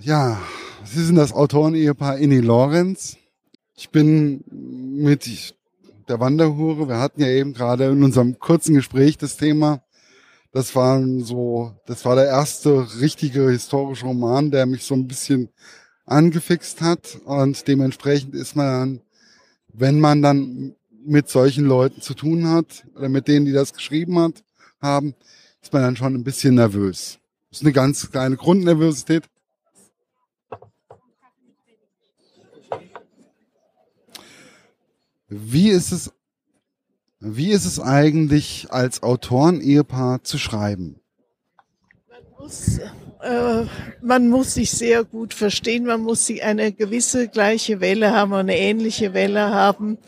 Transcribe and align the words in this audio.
Ja, 0.00 0.40
Sie 0.84 1.04
sind 1.04 1.16
das 1.16 1.32
Autoren-Ehepaar 1.32 2.18
Inni 2.18 2.38
Lorenz. 2.38 3.16
Ich 3.74 3.90
bin 3.90 4.44
mit 4.48 5.56
der 6.08 6.20
Wanderhure, 6.20 6.88
wir 6.88 7.00
hatten 7.00 7.20
ja 7.20 7.26
eben 7.26 7.52
gerade 7.52 7.86
in 7.86 8.04
unserem 8.04 8.38
kurzen 8.38 8.76
Gespräch 8.76 9.18
das 9.18 9.36
Thema, 9.36 9.82
das 10.52 10.76
war 10.76 11.02
so, 11.18 11.72
das 11.86 12.04
war 12.04 12.14
der 12.14 12.26
erste 12.26 12.86
richtige 13.00 13.50
historische 13.50 14.06
Roman, 14.06 14.52
der 14.52 14.66
mich 14.66 14.84
so 14.84 14.94
ein 14.94 15.08
bisschen 15.08 15.48
angefixt 16.06 16.80
hat 16.80 17.18
und 17.24 17.66
dementsprechend 17.66 18.36
ist 18.36 18.54
man 18.54 18.66
dann, 18.66 19.00
wenn 19.72 19.98
man 19.98 20.22
dann 20.22 20.76
mit 21.04 21.28
solchen 21.28 21.64
Leuten 21.64 22.02
zu 22.02 22.14
tun 22.14 22.48
hat 22.48 22.86
oder 22.94 23.08
mit 23.08 23.26
denen, 23.26 23.46
die 23.46 23.52
das 23.52 23.72
geschrieben 23.72 24.16
hat, 24.20 24.44
haben, 24.80 25.16
ist 25.60 25.72
man 25.72 25.82
dann 25.82 25.96
schon 25.96 26.14
ein 26.14 26.24
bisschen 26.24 26.54
nervös. 26.54 27.18
Das 27.50 27.58
ist 27.58 27.64
eine 27.64 27.72
ganz 27.72 28.12
kleine 28.12 28.36
Grundnervosität. 28.36 29.24
Wie 35.28 35.68
ist 35.68 35.92
es, 35.92 36.10
wie 37.20 37.50
ist 37.50 37.66
es 37.66 37.78
eigentlich 37.78 38.68
als 38.70 39.02
Autoren-Ehepaar 39.02 40.24
zu 40.24 40.38
schreiben? 40.38 41.00
Man 42.08 42.22
muss, 42.38 42.78
äh, 43.20 43.64
man 44.00 44.28
muss 44.28 44.54
sich 44.54 44.70
sehr 44.70 45.04
gut 45.04 45.34
verstehen, 45.34 45.84
man 45.84 46.00
muss 46.00 46.24
sie 46.24 46.42
eine 46.42 46.72
gewisse 46.72 47.28
gleiche 47.28 47.80
Welle 47.80 48.14
haben, 48.14 48.32
eine 48.32 48.56
ähnliche 48.56 49.12
Welle 49.12 49.50
haben. 49.50 49.98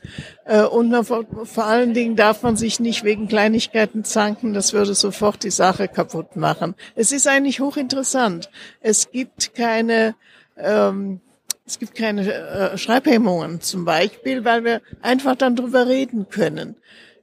Äh, 0.46 0.62
und 0.62 0.94
vor, 1.04 1.26
vor 1.44 1.66
allen 1.66 1.92
Dingen 1.92 2.16
darf 2.16 2.42
man 2.42 2.56
sich 2.56 2.80
nicht 2.80 3.04
wegen 3.04 3.28
Kleinigkeiten 3.28 4.04
zanken, 4.04 4.54
das 4.54 4.72
würde 4.72 4.94
sofort 4.94 5.44
die 5.44 5.50
Sache 5.50 5.86
kaputt 5.86 6.36
machen. 6.36 6.74
Es 6.94 7.12
ist 7.12 7.28
eigentlich 7.28 7.60
hochinteressant. 7.60 8.48
Es 8.80 9.10
gibt 9.10 9.54
keine 9.54 10.14
ähm, 10.56 11.20
es 11.70 11.78
gibt 11.78 11.94
keine 11.94 12.32
äh, 12.32 12.78
Schreibhemmungen 12.78 13.60
zum 13.60 13.84
Beispiel, 13.84 14.44
weil 14.44 14.64
wir 14.64 14.82
einfach 15.02 15.36
dann 15.36 15.54
drüber 15.54 15.86
reden 15.86 16.28
können. 16.28 16.74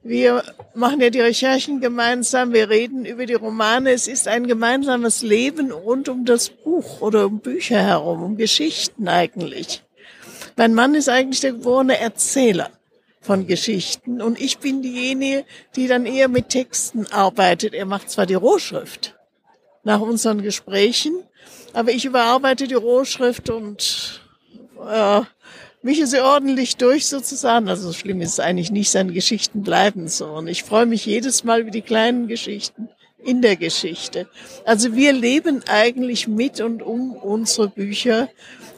Wir 0.02 0.42
machen 0.74 1.02
ja 1.02 1.10
die 1.10 1.20
Recherchen 1.20 1.80
gemeinsam, 1.82 2.54
wir 2.54 2.70
reden 2.70 3.04
über 3.04 3.26
die 3.26 3.34
Romane. 3.34 3.90
Es 3.90 4.08
ist 4.08 4.26
ein 4.26 4.46
gemeinsames 4.46 5.20
Leben 5.20 5.70
rund 5.70 6.08
um 6.08 6.24
das 6.24 6.48
Buch 6.48 7.02
oder 7.02 7.26
um 7.26 7.40
Bücher 7.40 7.82
herum, 7.82 8.22
um 8.22 8.36
Geschichten 8.38 9.06
eigentlich. 9.06 9.82
Mein 10.56 10.72
Mann 10.72 10.94
ist 10.94 11.10
eigentlich 11.10 11.40
der 11.40 11.52
geborene 11.52 11.98
Erzähler 11.98 12.70
von 13.20 13.46
Geschichten 13.46 14.22
und 14.22 14.40
ich 14.40 14.60
bin 14.60 14.80
diejenige, 14.80 15.44
die 15.76 15.88
dann 15.88 16.06
eher 16.06 16.28
mit 16.28 16.48
Texten 16.48 17.06
arbeitet. 17.10 17.74
Er 17.74 17.84
macht 17.84 18.08
zwar 18.08 18.24
die 18.24 18.32
Rohschrift 18.32 19.14
nach 19.84 20.00
unseren 20.00 20.40
Gesprächen, 20.40 21.22
aber 21.74 21.90
ich 21.90 22.06
überarbeite 22.06 22.66
die 22.66 22.74
Rohschrift 22.74 23.50
und 23.50 24.22
äh, 24.86 25.22
mische 25.82 26.06
sie 26.06 26.20
ordentlich 26.20 26.76
durch 26.76 27.06
sozusagen. 27.06 27.68
Also 27.68 27.88
so 27.88 27.92
schlimm 27.92 28.20
ist 28.20 28.32
es 28.32 28.40
eigentlich 28.40 28.70
nicht, 28.70 28.90
seine 28.90 29.12
Geschichten 29.12 29.62
bleiben 29.62 30.08
so. 30.08 30.26
Und 30.26 30.48
ich 30.48 30.64
freue 30.64 30.86
mich 30.86 31.06
jedes 31.06 31.44
Mal 31.44 31.60
über 31.60 31.70
die 31.70 31.82
kleinen 31.82 32.28
Geschichten 32.28 32.88
in 33.22 33.42
der 33.42 33.56
Geschichte. 33.56 34.28
Also 34.64 34.94
wir 34.94 35.12
leben 35.12 35.62
eigentlich 35.68 36.28
mit 36.28 36.60
und 36.60 36.82
um 36.82 37.12
unsere 37.12 37.68
Bücher 37.68 38.28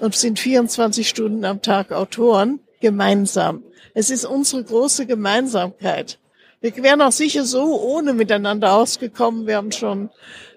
und 0.01 0.15
sind 0.15 0.39
24 0.39 1.09
Stunden 1.09 1.45
am 1.45 1.62
Tag 1.62 1.93
Autoren 1.93 2.61
gemeinsam. 2.81 3.62
Es 3.95 4.11
ist 4.11 4.25
unsere 4.25 4.65
große 4.65 5.06
Gemeinsamkeit. 5.06 6.19
Wir 6.61 6.77
wären 6.77 7.03
auch 7.03 7.12
sicher 7.12 7.45
so 7.45 7.81
ohne 7.81 8.12
miteinander 8.12 8.75
ausgekommen. 8.75 9.47
Wir 9.47 9.56
haben 9.56 9.73
schon 9.73 10.11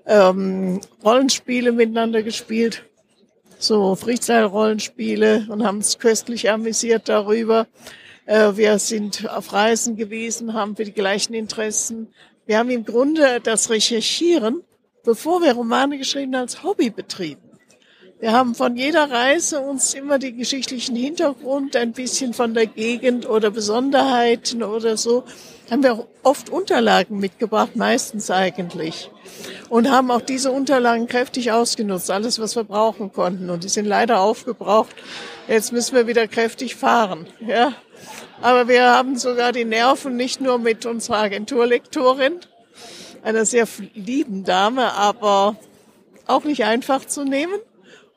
ähm, 0.06 0.82
Rollenspiele 1.04 1.72
miteinander 1.72 2.24
gespielt 2.24 2.84
so 3.64 3.96
Freestyle-Rollenspiele 3.96 5.48
und 5.50 5.64
haben 5.66 5.78
uns 5.78 5.98
köstlich 5.98 6.50
amüsiert 6.50 7.08
darüber. 7.08 7.68
Äh, 8.26 8.56
wir 8.56 8.78
sind 8.80 9.30
auf 9.30 9.54
Reisen 9.54 9.96
gewesen, 9.96 10.54
haben 10.54 10.76
für 10.76 10.84
die 10.84 10.94
gleichen 10.94 11.34
Interessen. 11.34 12.14
Wir 12.46 12.58
haben 12.58 12.70
im 12.70 12.84
Grunde 12.84 13.40
das 13.42 13.70
Recherchieren, 13.70 14.64
bevor 15.04 15.42
wir 15.42 15.54
Romane 15.54 15.98
geschrieben, 15.98 16.36
als 16.36 16.64
Hobby 16.64 16.90
betrieben. 16.90 17.53
Wir 18.24 18.32
haben 18.32 18.56
von 18.56 18.78
jeder 18.78 19.12
Reise 19.12 19.60
uns 19.60 19.94
immer 19.94 20.18
den 20.18 20.38
geschichtlichen 20.38 20.96
Hintergrund, 20.96 21.76
ein 21.76 21.92
bisschen 21.92 22.34
von 22.34 22.54
der 22.54 22.68
Gegend 22.68 23.28
oder 23.28 23.52
Besonderheiten 23.52 24.64
oder 24.64 24.96
so, 24.96 25.26
haben 25.70 25.84
wir 25.84 26.08
oft 26.24 26.50
Unterlagen 26.50 27.20
mitgebracht, 27.20 27.76
meistens 27.76 28.32
eigentlich. 28.32 29.12
Und 29.68 29.92
haben 29.92 30.10
auch 30.10 30.22
diese 30.22 30.54
Unterlagen 30.54 31.08
kräftig 31.08 31.52
ausgenutzt, 31.52 32.10
alles, 32.10 32.40
was 32.40 32.56
wir 32.56 32.64
brauchen 32.64 33.12
konnten. 33.12 33.50
Und 33.50 33.66
die 33.66 33.70
sind 33.70 33.88
leider 33.88 34.22
aufgebraucht. 34.22 34.96
Jetzt 35.50 35.74
müssen 35.74 35.94
wir 35.94 36.08
wieder 36.08 36.26
kräftig 36.30 36.78
fahren. 36.78 37.28
Ja. 37.46 37.74
Aber 38.42 38.70
wir 38.70 38.86
haben 38.86 39.18
sogar 39.18 39.52
die 39.52 39.66
Nerven 39.66 40.16
nicht 40.16 40.40
nur 40.40 40.60
mit 40.60 40.86
unserer 40.86 41.18
Agenturlektorin, 41.18 42.40
einer 43.22 43.44
sehr 43.44 43.68
lieben 43.94 44.46
Dame, 44.46 44.94
aber 44.94 45.58
auch 46.26 46.46
nicht 46.46 46.64
einfach 46.64 47.04
zu 47.04 47.26
nehmen. 47.26 47.60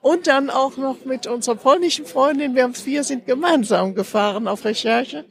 Und 0.06 0.28
dann 0.28 0.50
auch 0.50 0.76
noch 0.76 1.04
mit 1.04 1.26
unserer 1.26 1.56
polnischen 1.56 2.06
Freundin. 2.06 2.54
Wir 2.54 2.62
haben 2.62 2.74
vier 2.74 3.02
sind 3.02 3.26
gemeinsam 3.26 3.96
gefahren 3.96 4.46
auf 4.46 4.64
Recherche. 4.64 5.24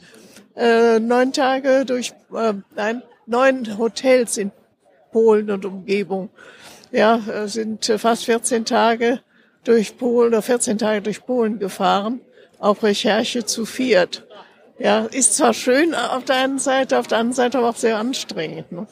Äh, 0.53 0.99
neun 0.99 1.31
Tage 1.31 1.85
durch, 1.85 2.11
äh, 2.35 2.55
nein, 2.75 3.01
neun 3.25 3.77
Hotels 3.77 4.35
in 4.35 4.51
Polen 5.13 5.49
und 5.49 5.63
Umgebung. 5.63 6.27
Ja, 6.91 7.21
äh, 7.25 7.47
sind 7.47 7.85
fast 7.85 8.25
14 8.25 8.65
Tage 8.65 9.21
durch 9.63 9.97
Polen 9.97 10.27
oder 10.27 10.41
14 10.41 10.77
Tage 10.77 11.03
durch 11.03 11.25
Polen 11.25 11.57
gefahren. 11.57 12.19
Auf 12.59 12.83
Recherche 12.83 13.45
zu 13.45 13.65
viert. 13.65 14.27
Ja, 14.77 15.05
ist 15.05 15.37
zwar 15.37 15.53
schön 15.53 15.95
auf 15.95 16.25
der 16.25 16.35
einen 16.35 16.59
Seite, 16.59 16.99
auf 16.99 17.07
der 17.07 17.19
anderen 17.19 17.35
Seite 17.35 17.59
aber 17.59 17.69
auch 17.69 17.77
sehr 17.77 17.95
anstrengend. 17.95 18.73
Ne? 18.73 18.87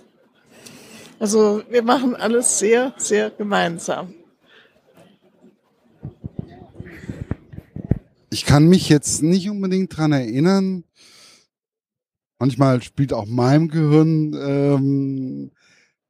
Also 1.20 1.62
wir 1.70 1.84
machen 1.84 2.16
alles 2.16 2.58
sehr, 2.58 2.94
sehr 2.96 3.32
gemeinsam. 3.32 4.14
Ich 8.34 8.46
kann 8.46 8.68
mich 8.68 8.90
jetzt 8.90 9.22
nicht 9.22 9.48
unbedingt 9.48 9.96
dran 9.96 10.12
erinnern. 10.12 10.86
Manchmal 12.40 12.82
spielt 12.82 13.14
auch 13.14 13.28
meinem 13.28 13.68
Gehirn 13.68 14.34
ähm, 14.34 15.52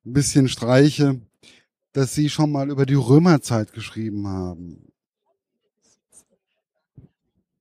ein 0.05 0.13
bisschen 0.13 0.47
Streiche, 0.47 1.19
dass 1.91 2.15
Sie 2.15 2.29
schon 2.29 2.49
mal 2.49 2.69
über 2.69 2.85
die 2.85 2.93
Römerzeit 2.93 3.73
geschrieben 3.73 4.25
haben. 4.25 4.87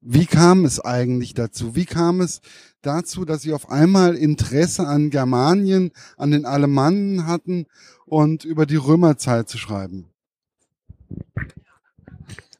Wie 0.01 0.27
kam 0.27 0.65
es 0.65 0.79
eigentlich 0.79 1.35
dazu? 1.35 1.75
Wie 1.75 1.85
kam 1.85 2.21
es 2.21 2.41
dazu, 2.83 3.25
dass 3.25 3.43
Sie 3.43 3.55
auf 3.55 3.69
einmal 3.69 4.15
Interesse 4.15 4.87
an 4.87 5.11
Germanien, 5.11 5.91
an 6.17 6.31
den 6.31 6.45
Alemannen 6.45 7.27
hatten 7.27 7.67
und 8.07 8.45
über 8.45 8.65
die 8.65 8.77
Römerzeit 8.77 9.49
zu 9.49 9.59
schreiben? 9.59 10.07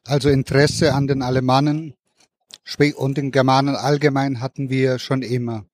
Also 0.05 0.29
Interesse 0.29 0.93
an 0.93 1.07
den 1.07 1.21
Alemannen 1.21 1.95
und 2.95 3.17
den 3.17 3.31
Germanen 3.31 3.75
allgemein 3.75 4.41
hatten 4.41 4.69
wir 4.69 4.99
schon 4.99 5.21
immer. 5.21 5.65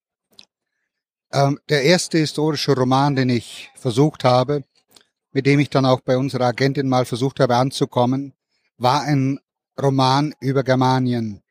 Ähm, 1.32 1.60
der 1.70 1.84
erste 1.84 2.18
historische 2.18 2.74
Roman, 2.74 3.16
den 3.16 3.30
ich 3.30 3.72
versucht 3.76 4.24
habe, 4.24 4.64
mit 5.32 5.46
dem 5.46 5.60
ich 5.60 5.70
dann 5.70 5.86
auch 5.86 6.02
bei 6.02 6.18
unserer 6.18 6.46
Agentin 6.46 6.90
mal 6.90 7.06
versucht 7.06 7.40
habe 7.40 7.56
anzukommen, 7.56 8.34
war 8.78 9.02
ein 9.02 9.40
Roman 9.82 10.34
über 10.40 10.64
Germanien. 10.64 11.42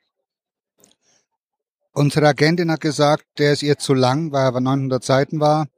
Unsere 1.92 2.28
Agentin 2.28 2.70
hat 2.70 2.80
gesagt, 2.80 3.24
der 3.38 3.52
ist 3.52 3.62
ihr 3.62 3.78
zu 3.78 3.94
lang, 3.94 4.30
weil 4.30 4.42
er 4.42 4.48
aber 4.48 4.60
900 4.60 5.02
Seiten 5.02 5.40
war. 5.40 5.68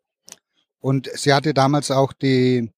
Und 0.80 1.10
sie 1.14 1.32
hatte 1.32 1.54
damals 1.54 1.90
auch 1.90 2.12
die 2.12 2.70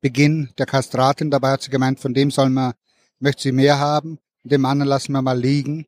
Beginn 0.00 0.50
der 0.58 0.66
Kastratin 0.66 1.30
dabei, 1.30 1.52
hat 1.52 1.62
sie 1.62 1.70
gemeint, 1.70 2.00
von 2.00 2.14
dem 2.14 2.30
soll 2.30 2.50
man 2.50 2.74
möchte 3.20 3.42
sie 3.42 3.52
mehr 3.52 3.78
haben, 3.78 4.18
dem 4.44 4.64
anderen 4.64 4.88
lassen 4.88 5.12
wir 5.12 5.22
mal 5.22 5.38
liegen. 5.38 5.86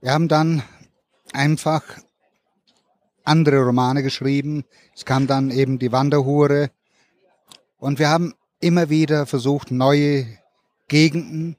Wir 0.00 0.12
haben 0.12 0.28
dann 0.28 0.62
einfach 1.32 1.82
andere 3.24 3.60
Romane 3.62 4.02
geschrieben. 4.02 4.64
Es 4.94 5.04
kam 5.04 5.26
dann 5.26 5.50
eben 5.50 5.78
die 5.78 5.92
Wanderhure. 5.92 6.70
Und 7.76 7.98
wir 7.98 8.08
haben 8.08 8.34
immer 8.60 8.88
wieder 8.88 9.26
versucht, 9.26 9.70
neue 9.70 10.26
Gegenden, 10.88 11.56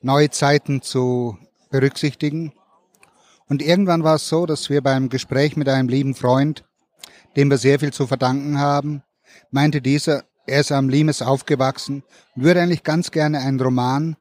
neue 0.00 0.30
Zeiten 0.30 0.82
zu 0.82 1.38
berücksichtigen. 1.70 2.52
Und 3.48 3.62
irgendwann 3.62 4.04
war 4.04 4.16
es 4.16 4.28
so, 4.28 4.46
dass 4.46 4.68
wir 4.68 4.82
beim 4.82 5.08
Gespräch 5.08 5.56
mit 5.56 5.68
einem 5.68 5.88
lieben 5.88 6.14
Freund, 6.14 6.64
dem 7.36 7.50
wir 7.50 7.58
sehr 7.58 7.78
viel 7.78 7.92
zu 7.92 8.06
verdanken 8.06 8.58
haben, 8.58 9.02
meinte 9.50 9.80
dieser, 9.80 10.24
er 10.50 10.60
ist 10.60 10.72
am 10.72 10.88
Limes 10.88 11.22
aufgewachsen 11.22 12.02
und 12.34 12.42
würde 12.42 12.60
eigentlich 12.60 12.82
ganz 12.82 13.12
gerne 13.12 13.38
einen 13.38 13.60
Roman 13.60 14.16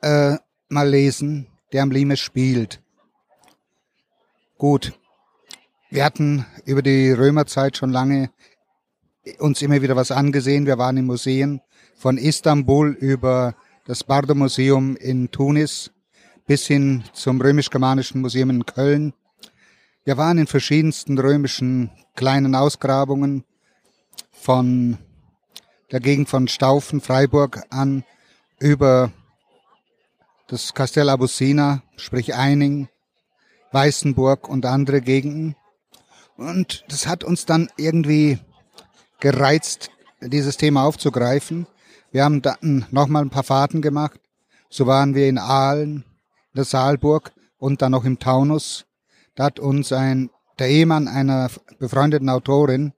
äh, 0.00 0.36
mal 0.68 0.88
lesen, 0.88 1.48
der 1.72 1.82
am 1.82 1.90
Limes 1.90 2.20
spielt. 2.20 2.80
Gut, 4.58 4.92
wir 5.90 6.04
hatten 6.04 6.46
über 6.64 6.82
die 6.82 7.10
Römerzeit 7.10 7.76
schon 7.76 7.90
lange 7.90 8.30
uns 9.38 9.60
immer 9.60 9.82
wieder 9.82 9.96
was 9.96 10.12
angesehen. 10.12 10.66
Wir 10.66 10.78
waren 10.78 10.96
in 10.96 11.04
Museen 11.04 11.60
von 11.96 12.16
Istanbul 12.16 12.92
über 12.92 13.56
das 13.86 14.04
Bardo-Museum 14.04 14.94
in 14.96 15.32
Tunis 15.32 15.90
bis 16.46 16.66
hin 16.68 17.02
zum 17.12 17.40
römisch-germanischen 17.40 18.20
Museum 18.20 18.50
in 18.50 18.66
Köln. 18.66 19.14
Wir 20.04 20.16
waren 20.16 20.38
in 20.38 20.46
verschiedensten 20.46 21.18
römischen 21.18 21.90
kleinen 22.14 22.54
Ausgrabungen 22.54 23.44
von 24.30 24.98
der 25.92 26.00
Gegend 26.00 26.28
von 26.28 26.48
Staufen, 26.48 27.00
Freiburg 27.00 27.62
an 27.70 28.04
über 28.58 29.12
das 30.48 30.74
Castell 30.74 31.08
Abusina, 31.08 31.82
sprich 31.96 32.34
Eining, 32.34 32.88
Weißenburg 33.72 34.48
und 34.48 34.66
andere 34.66 35.00
Gegenden. 35.00 35.56
Und 36.36 36.84
das 36.88 37.06
hat 37.06 37.24
uns 37.24 37.46
dann 37.46 37.68
irgendwie 37.76 38.38
gereizt, 39.20 39.90
dieses 40.20 40.56
Thema 40.56 40.84
aufzugreifen. 40.84 41.66
Wir 42.10 42.24
haben 42.24 42.42
dann 42.42 42.86
nochmal 42.90 43.22
ein 43.22 43.30
paar 43.30 43.42
Fahrten 43.42 43.82
gemacht. 43.82 44.20
So 44.68 44.86
waren 44.86 45.14
wir 45.14 45.28
in 45.28 45.38
Aalen, 45.38 45.96
in 45.96 46.56
der 46.56 46.64
Saalburg 46.64 47.32
und 47.58 47.82
dann 47.82 47.92
noch 47.92 48.04
im 48.04 48.18
Taunus. 48.18 48.86
Da 49.34 49.44
hat 49.44 49.60
uns 49.60 49.92
ein, 49.92 50.30
der 50.58 50.68
Ehemann 50.68 51.08
einer 51.08 51.50
befreundeten 51.78 52.28
Autorin, 52.28 52.92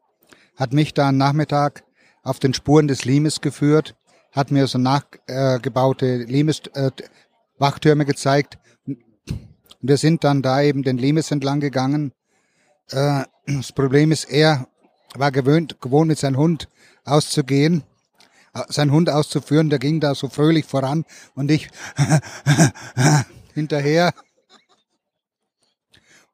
hat 0.56 0.72
mich 0.72 0.94
da 0.94 1.08
am 1.08 1.16
Nachmittag 1.16 1.84
auf 2.22 2.38
den 2.38 2.54
Spuren 2.54 2.88
des 2.88 3.04
Limes 3.04 3.40
geführt, 3.40 3.94
hat 4.32 4.50
mir 4.50 4.66
so 4.66 4.78
nachgebaute 4.78 6.06
äh, 6.06 6.24
Limes, 6.24 6.62
äh, 6.74 6.90
gezeigt. 8.04 8.58
Und 8.86 8.98
wir 9.80 9.96
sind 9.96 10.24
dann 10.24 10.42
da 10.42 10.60
eben 10.62 10.82
den 10.82 10.98
Limes 10.98 11.30
entlang 11.30 11.60
gegangen. 11.60 12.12
Äh, 12.90 13.24
das 13.46 13.72
Problem 13.72 14.12
ist, 14.12 14.24
er 14.24 14.68
war 15.14 15.32
gewöhnt, 15.32 15.80
gewohnt 15.80 16.08
mit 16.08 16.18
seinem 16.18 16.36
Hund 16.36 16.68
auszugehen, 17.04 17.84
äh, 18.54 18.62
seinen 18.68 18.92
Hund 18.92 19.10
auszuführen. 19.10 19.70
Der 19.70 19.78
ging 19.78 20.00
da 20.00 20.14
so 20.14 20.28
fröhlich 20.28 20.66
voran 20.66 21.04
und 21.34 21.50
ich 21.50 21.68
hinterher. 23.54 24.12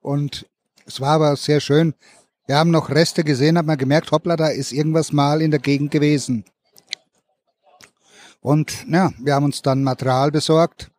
Und 0.01 0.47
es 0.87 1.01
war 1.01 1.13
aber 1.13 1.37
sehr 1.37 1.61
schön. 1.61 1.95
Wir 2.47 2.57
haben 2.57 2.71
noch 2.71 2.91
Reste 2.91 3.25
gesehen, 3.25 3.57
haben 3.57 3.69
wir 3.69 3.77
gemerkt, 3.79 4.11
hoppla, 4.11 4.37
da 4.37 4.49
ist 4.49 4.73
irgendwas 4.73 5.13
mal 5.13 5.41
in 5.41 5.51
der 5.51 5.61
Gegend 5.61 5.91
gewesen. 5.91 6.45
Und 8.43 8.87
ja, 8.87 9.13
wir 9.19 9.35
haben 9.35 9.45
uns 9.45 9.63
dann 9.63 9.83
Material 9.83 10.31
besorgt. 10.31 10.91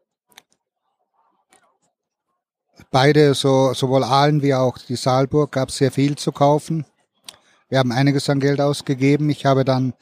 Beide, 2.90 3.36
so, 3.36 3.74
sowohl 3.74 4.04
Aalen 4.04 4.42
wie 4.42 4.56
auch 4.56 4.80
die 4.80 4.96
Saalburg, 4.96 5.52
gab 5.52 5.70
es 5.70 5.78
sehr 5.78 5.92
viel 5.92 6.16
zu 6.16 6.32
kaufen. 6.32 6.86
Wir 7.70 7.78
haben 7.78 7.92
einiges 7.92 8.28
an 8.30 8.40
Geld 8.40 8.60
ausgegeben. 8.60 9.30
Ich 9.30 9.46
habe 9.46 9.64
dann 9.64 9.94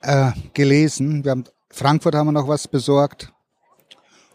äh, 0.00 0.30
gelesen. 0.54 1.24
Wir 1.24 1.32
haben, 1.32 1.44
Frankfurt 1.68 2.14
haben 2.14 2.28
wir 2.28 2.32
noch 2.32 2.48
was 2.48 2.66
besorgt. 2.66 3.32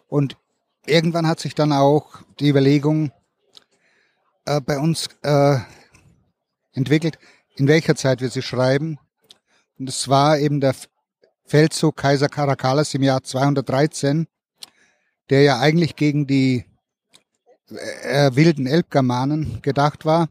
Und 0.07 0.37
irgendwann 0.85 1.25
hat 1.25 1.39
sich 1.39 1.55
dann 1.55 1.71
auch 1.71 2.17
die 2.39 2.49
Überlegung 2.49 3.11
äh, 4.45 4.61
bei 4.61 4.77
uns 4.77 5.07
äh, 5.23 5.57
entwickelt, 6.73 7.17
in 7.55 7.67
welcher 7.67 7.95
Zeit 7.95 8.21
wir 8.21 8.29
sie 8.29 8.41
schreiben. 8.41 8.99
Und 9.77 9.89
es 9.89 10.07
war 10.07 10.37
eben 10.39 10.59
der 10.59 10.75
Feldzug 11.45 11.97
Kaiser 11.97 12.29
Caracallas 12.29 12.93
im 12.93 13.03
Jahr 13.03 13.23
213, 13.23 14.27
der 15.29 15.41
ja 15.43 15.59
eigentlich 15.59 15.95
gegen 15.95 16.27
die 16.27 16.65
äh, 17.69 18.31
wilden 18.33 18.67
Elbgermanen 18.67 19.61
gedacht 19.61 20.05
war, 20.05 20.29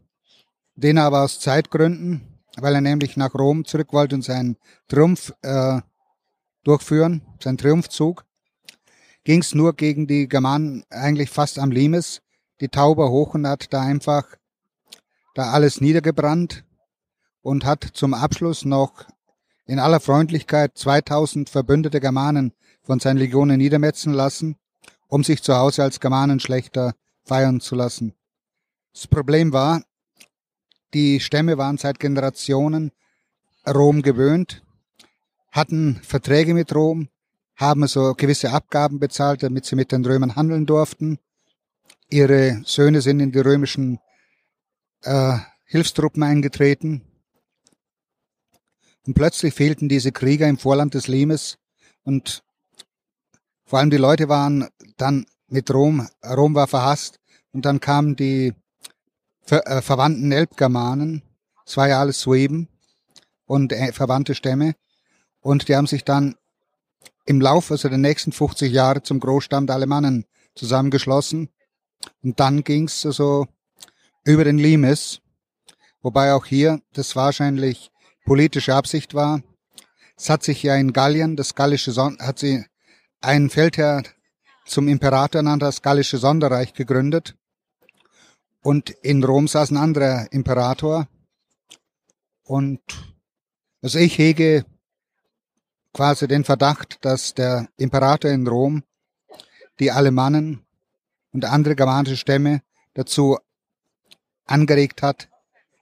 den 0.75 0.97
er 0.97 1.05
aber 1.05 1.23
aus 1.23 1.39
Zeitgründen, 1.39 2.21
weil 2.57 2.75
er 2.75 2.81
nämlich 2.81 3.17
nach 3.17 3.33
Rom 3.33 3.65
zurück 3.65 3.93
wollte 3.93 4.15
und 4.15 4.23
seinen 4.23 4.57
Triumph 4.87 5.33
äh, 5.41 5.81
durchführen, 6.63 7.21
seinen 7.41 7.57
Triumphzug, 7.57 8.25
ging 9.23 9.41
es 9.41 9.53
nur 9.53 9.75
gegen 9.75 10.07
die 10.07 10.27
Germanen 10.27 10.83
eigentlich 10.89 11.29
fast 11.29 11.59
am 11.59 11.71
Limes, 11.71 12.21
die 12.61 12.69
Tauber 12.69 13.09
hoch 13.09 13.33
und 13.33 13.47
hat 13.47 13.71
da 13.71 13.81
einfach 13.81 14.25
da 15.33 15.51
alles 15.51 15.81
niedergebrannt 15.81 16.63
und 17.41 17.65
hat 17.65 17.83
zum 17.93 18.13
Abschluss 18.13 18.65
noch 18.65 19.05
in 19.65 19.79
aller 19.79 19.99
Freundlichkeit 19.99 20.77
2000 20.77 21.49
verbündete 21.49 21.99
Germanen 21.99 22.53
von 22.81 22.99
seinen 22.99 23.17
Legionen 23.17 23.57
niedermetzen 23.57 24.13
lassen, 24.13 24.57
um 25.07 25.23
sich 25.23 25.41
zu 25.41 25.55
Hause 25.55 25.83
als 25.83 25.99
Germanenschlechter 25.99 26.93
feiern 27.23 27.61
zu 27.61 27.75
lassen. 27.75 28.13
Das 28.93 29.07
Problem 29.07 29.53
war, 29.53 29.83
die 30.93 31.19
Stämme 31.19 31.57
waren 31.57 31.77
seit 31.77 31.99
Generationen 31.99 32.91
Rom 33.67 34.01
gewöhnt, 34.01 34.63
hatten 35.49 35.99
Verträge 36.03 36.53
mit 36.53 36.75
Rom, 36.75 37.09
haben 37.55 37.87
so 37.87 38.13
gewisse 38.13 38.51
Abgaben 38.51 38.99
bezahlt, 38.99 39.43
damit 39.43 39.65
sie 39.65 39.75
mit 39.75 39.91
den 39.91 40.05
Römern 40.05 40.35
handeln 40.35 40.65
durften. 40.65 41.19
Ihre 42.09 42.61
Söhne 42.65 43.01
sind 43.01 43.19
in 43.21 43.31
die 43.31 43.39
römischen 43.39 43.99
äh, 45.03 45.37
Hilfstruppen 45.65 46.23
eingetreten. 46.23 47.01
Und 49.05 49.15
plötzlich 49.15 49.53
fehlten 49.53 49.89
diese 49.89 50.11
Krieger 50.11 50.47
im 50.47 50.57
Vorland 50.57 50.93
des 50.93 51.07
Limes. 51.07 51.57
Und 52.03 52.43
vor 53.65 53.79
allem 53.79 53.89
die 53.89 53.97
Leute 53.97 54.29
waren 54.29 54.69
dann 54.97 55.25
mit 55.47 55.73
Rom, 55.73 56.07
Rom 56.25 56.55
war 56.55 56.67
verhasst. 56.67 57.19
Und 57.51 57.65
dann 57.65 57.79
kamen 57.79 58.15
die 58.15 58.53
ver, 59.41 59.65
äh, 59.67 59.81
verwandten 59.81 60.31
Elbgermanen, 60.31 61.21
es 61.65 61.77
war 61.77 61.87
ja 61.87 61.99
alles 61.99 62.19
Sueben 62.19 62.67
und 63.45 63.71
äh, 63.71 63.91
verwandte 63.93 64.35
Stämme. 64.35 64.75
Und 65.39 65.67
die 65.67 65.75
haben 65.75 65.87
sich 65.87 66.03
dann 66.03 66.35
im 67.25 67.41
Laufe 67.41 67.73
also 67.73 67.89
der 67.89 67.97
nächsten 67.97 68.31
50 68.31 68.71
Jahre 68.71 69.03
zum 69.03 69.19
Großstamm 69.19 69.67
der 69.67 69.75
Alemannen 69.75 70.25
zusammengeschlossen. 70.55 71.49
Und 72.21 72.39
dann 72.39 72.63
ging's 72.63 73.05
also 73.05 73.47
über 74.23 74.43
den 74.43 74.57
Limes, 74.57 75.21
wobei 76.01 76.33
auch 76.33 76.45
hier 76.45 76.81
das 76.93 77.15
wahrscheinlich 77.15 77.91
politische 78.25 78.73
Absicht 78.75 79.13
war. 79.13 79.41
Es 80.15 80.29
hat 80.29 80.43
sich 80.43 80.63
ja 80.63 80.75
in 80.75 80.93
Gallien, 80.93 81.35
das 81.35 81.55
gallische 81.55 81.91
Son 81.91 82.17
hat 82.19 82.39
sie 82.39 82.65
einen 83.21 83.49
Feldherr 83.49 84.03
zum 84.65 84.87
Imperator 84.87 85.39
ernannt, 85.39 85.61
das 85.61 85.81
gallische 85.81 86.17
Sonderreich 86.17 86.73
gegründet. 86.73 87.35
Und 88.61 88.91
in 89.01 89.23
Rom 89.23 89.47
saß 89.47 89.71
ein 89.71 89.77
anderer 89.77 90.31
Imperator. 90.31 91.07
Und 92.43 92.81
also 93.81 93.99
ich 93.99 94.17
hege 94.17 94.65
quasi 95.93 96.27
den 96.27 96.43
Verdacht, 96.43 97.03
dass 97.03 97.33
der 97.33 97.67
Imperator 97.77 98.31
in 98.31 98.47
Rom 98.47 98.83
die 99.79 99.91
Alemannen 99.91 100.65
und 101.31 101.45
andere 101.45 101.75
germanische 101.75 102.17
Stämme 102.17 102.61
dazu 102.93 103.37
angeregt 104.45 105.01
hat, 105.01 105.29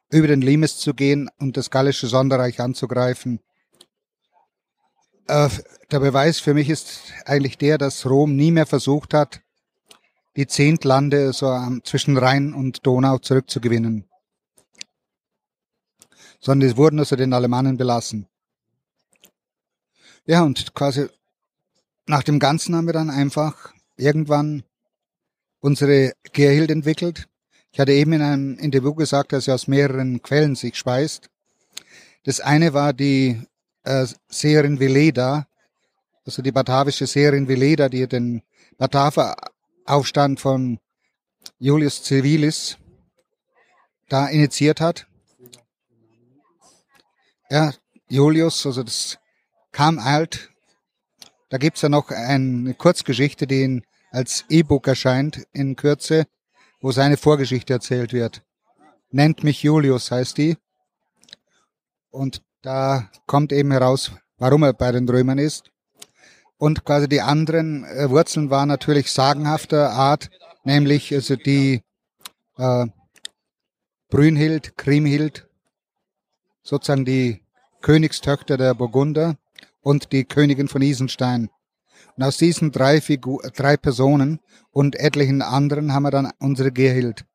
über 0.09 0.27
den 0.27 0.41
Limes 0.41 0.77
zu 0.77 0.93
gehen 0.93 1.29
und 1.39 1.57
das 1.57 1.69
gallische 1.69 2.07
Sonderreich 2.07 2.59
anzugreifen. 2.59 3.39
Äh, 5.27 5.49
der 5.91 5.99
Beweis 5.99 6.39
für 6.39 6.53
mich 6.53 6.69
ist 6.69 7.13
eigentlich 7.25 7.57
der, 7.57 7.77
dass 7.77 8.05
Rom 8.05 8.35
nie 8.35 8.51
mehr 8.51 8.65
versucht 8.65 9.13
hat, 9.13 9.41
die 10.35 10.47
Zehntlande 10.47 11.33
so 11.33 11.47
zwischen 11.83 12.17
Rhein 12.17 12.53
und 12.53 12.85
Donau 12.85 13.17
zurückzugewinnen. 13.17 14.07
Sondern 16.39 16.69
es 16.69 16.77
wurden 16.77 16.99
also 16.99 17.15
den 17.15 17.33
Alemannen 17.33 17.77
belassen. 17.77 18.27
Ja, 20.25 20.43
und 20.43 20.73
quasi 20.73 21.07
nach 22.07 22.23
dem 22.23 22.39
Ganzen 22.39 22.75
haben 22.75 22.85
wir 22.85 22.93
dann 22.93 23.09
einfach 23.09 23.73
irgendwann 23.95 24.63
unsere 25.59 26.13
Gerhild 26.33 26.71
entwickelt, 26.71 27.27
ich 27.71 27.79
hatte 27.79 27.93
eben 27.93 28.13
in 28.13 28.21
einem 28.21 28.57
Interview 28.57 28.93
gesagt, 28.93 29.31
dass 29.31 29.47
er 29.47 29.55
aus 29.55 29.67
mehreren 29.67 30.21
Quellen 30.21 30.55
sich 30.55 30.75
speist. 30.75 31.29
Das 32.23 32.39
eine 32.41 32.73
war 32.73 32.93
die 32.93 33.41
äh, 33.83 34.05
Seherin 34.27 34.79
Veleda, 34.79 35.47
also 36.25 36.41
die 36.41 36.51
batavische 36.51 37.07
Seherin 37.07 37.47
Veleda, 37.47 37.87
die 37.89 38.07
den 38.07 38.43
Bataver 38.77 39.35
Aufstand 39.85 40.39
von 40.39 40.79
Julius 41.59 42.03
Civilis 42.03 42.77
da 44.09 44.27
initiiert 44.27 44.81
hat. 44.81 45.07
Ja, 47.49 47.73
Julius, 48.09 48.65
also 48.65 48.83
das 48.83 49.17
kam 49.71 49.97
alt. 49.97 50.49
Da 51.49 51.57
gibt's 51.57 51.81
ja 51.81 51.89
noch 51.89 52.09
eine 52.11 52.73
Kurzgeschichte, 52.73 53.47
die 53.47 53.81
als 54.11 54.45
E-Book 54.49 54.87
erscheint 54.87 55.47
in 55.53 55.75
Kürze 55.75 56.27
wo 56.81 56.91
seine 56.91 57.17
Vorgeschichte 57.17 57.73
erzählt 57.73 58.11
wird. 58.11 58.43
Nennt 59.11 59.43
mich 59.43 59.63
Julius 59.63 60.11
heißt 60.11 60.37
die. 60.37 60.57
Und 62.09 62.41
da 62.61 63.09
kommt 63.25 63.51
eben 63.51 63.71
heraus, 63.71 64.11
warum 64.37 64.63
er 64.63 64.73
bei 64.73 64.91
den 64.91 65.07
Römern 65.07 65.37
ist. 65.37 65.71
Und 66.57 66.85
quasi 66.85 67.07
die 67.07 67.21
anderen 67.21 67.85
äh, 67.85 68.09
Wurzeln 68.09 68.49
waren 68.49 68.67
natürlich 68.67 69.11
sagenhafter 69.11 69.91
Art, 69.91 70.29
nämlich 70.63 71.13
also 71.13 71.35
die 71.35 71.81
äh, 72.57 72.85
Brünhild, 74.09 74.77
Kriemhild, 74.77 75.47
sozusagen 76.61 77.05
die 77.05 77.41
Königstöchter 77.81 78.57
der 78.57 78.75
Burgunder 78.75 79.37
und 79.81 80.11
die 80.11 80.25
Königin 80.25 80.67
von 80.67 80.81
Isenstein. 80.81 81.49
Und 82.21 82.27
aus 82.27 82.37
diesen 82.37 82.71
drei, 82.71 83.01
Figur, 83.01 83.41
drei 83.55 83.77
Personen 83.77 84.41
und 84.69 84.95
etlichen 84.95 85.41
anderen 85.41 85.91
haben 85.91 86.03
wir 86.03 86.11
dann 86.11 86.31
unsere 86.37 86.71
Gerhild 86.71 87.25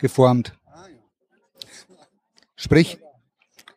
geformt. 0.00 0.58
Sprich, 2.56 2.98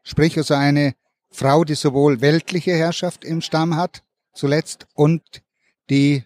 sprich 0.01 0.35
also 0.35 0.55
eine 0.55 0.95
Frau, 1.29 1.63
die 1.63 1.75
sowohl 1.75 2.21
weltliche 2.21 2.71
Herrschaft 2.71 3.23
im 3.23 3.41
Stamm 3.41 3.75
hat, 3.75 4.01
zuletzt, 4.33 4.87
und 4.95 5.43
die 5.91 6.25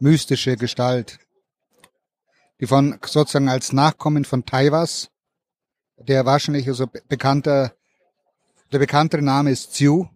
mystische 0.00 0.56
Gestalt, 0.56 1.20
die 2.58 2.66
von 2.66 2.98
sozusagen 3.06 3.48
als 3.48 3.72
Nachkommen 3.72 4.24
von 4.24 4.44
Taiwas, 4.44 5.10
der 5.96 6.26
wahrscheinlich 6.26 6.66
also 6.66 6.88
bekannter, 7.08 7.72
der 8.72 8.80
bekanntere 8.80 9.22
Name 9.22 9.52
ist 9.52 9.70
Xiu. 9.70 10.08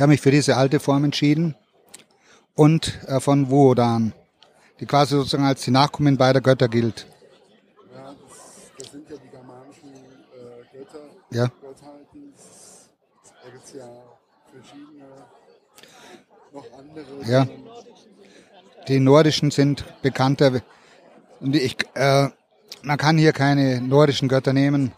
Ich 0.00 0.02
habe 0.02 0.12
mich 0.12 0.22
für 0.22 0.30
diese 0.30 0.56
alte 0.56 0.80
Form 0.80 1.04
entschieden 1.04 1.54
und 2.54 2.98
äh, 3.06 3.20
von 3.20 3.50
Wuodan, 3.50 4.14
die 4.80 4.86
quasi 4.86 5.14
sozusagen 5.14 5.44
als 5.44 5.60
die 5.60 5.72
Nachkommen 5.72 6.16
beider 6.16 6.40
Götter 6.40 6.68
gilt. 6.68 7.06
Ja, 7.92 8.14
das, 8.26 8.38
das 8.78 8.92
sind 8.92 9.10
ja 9.10 9.16
die 9.18 9.28
germanischen 9.28 9.90
äh, 9.92 10.78
Götter. 10.78 11.00
Ja. 11.30 11.48
Gottheiten. 11.48 12.32
Da 13.44 13.50
gibt 13.50 13.64
es 13.66 13.74
ja 13.74 13.84
verschiedene, 14.50 15.04
noch 16.54 16.64
andere. 16.78 17.30
Ja. 17.30 17.46
Die 18.88 19.00
nordischen 19.00 19.50
sind 19.50 19.84
bekannter. 20.00 20.62
Und 21.40 21.54
ich, 21.54 21.76
äh, 21.92 22.30
man 22.80 22.96
kann 22.96 23.18
hier 23.18 23.34
keine 23.34 23.82
nordischen 23.82 24.30
Götter 24.30 24.54
nehmen. 24.54 24.92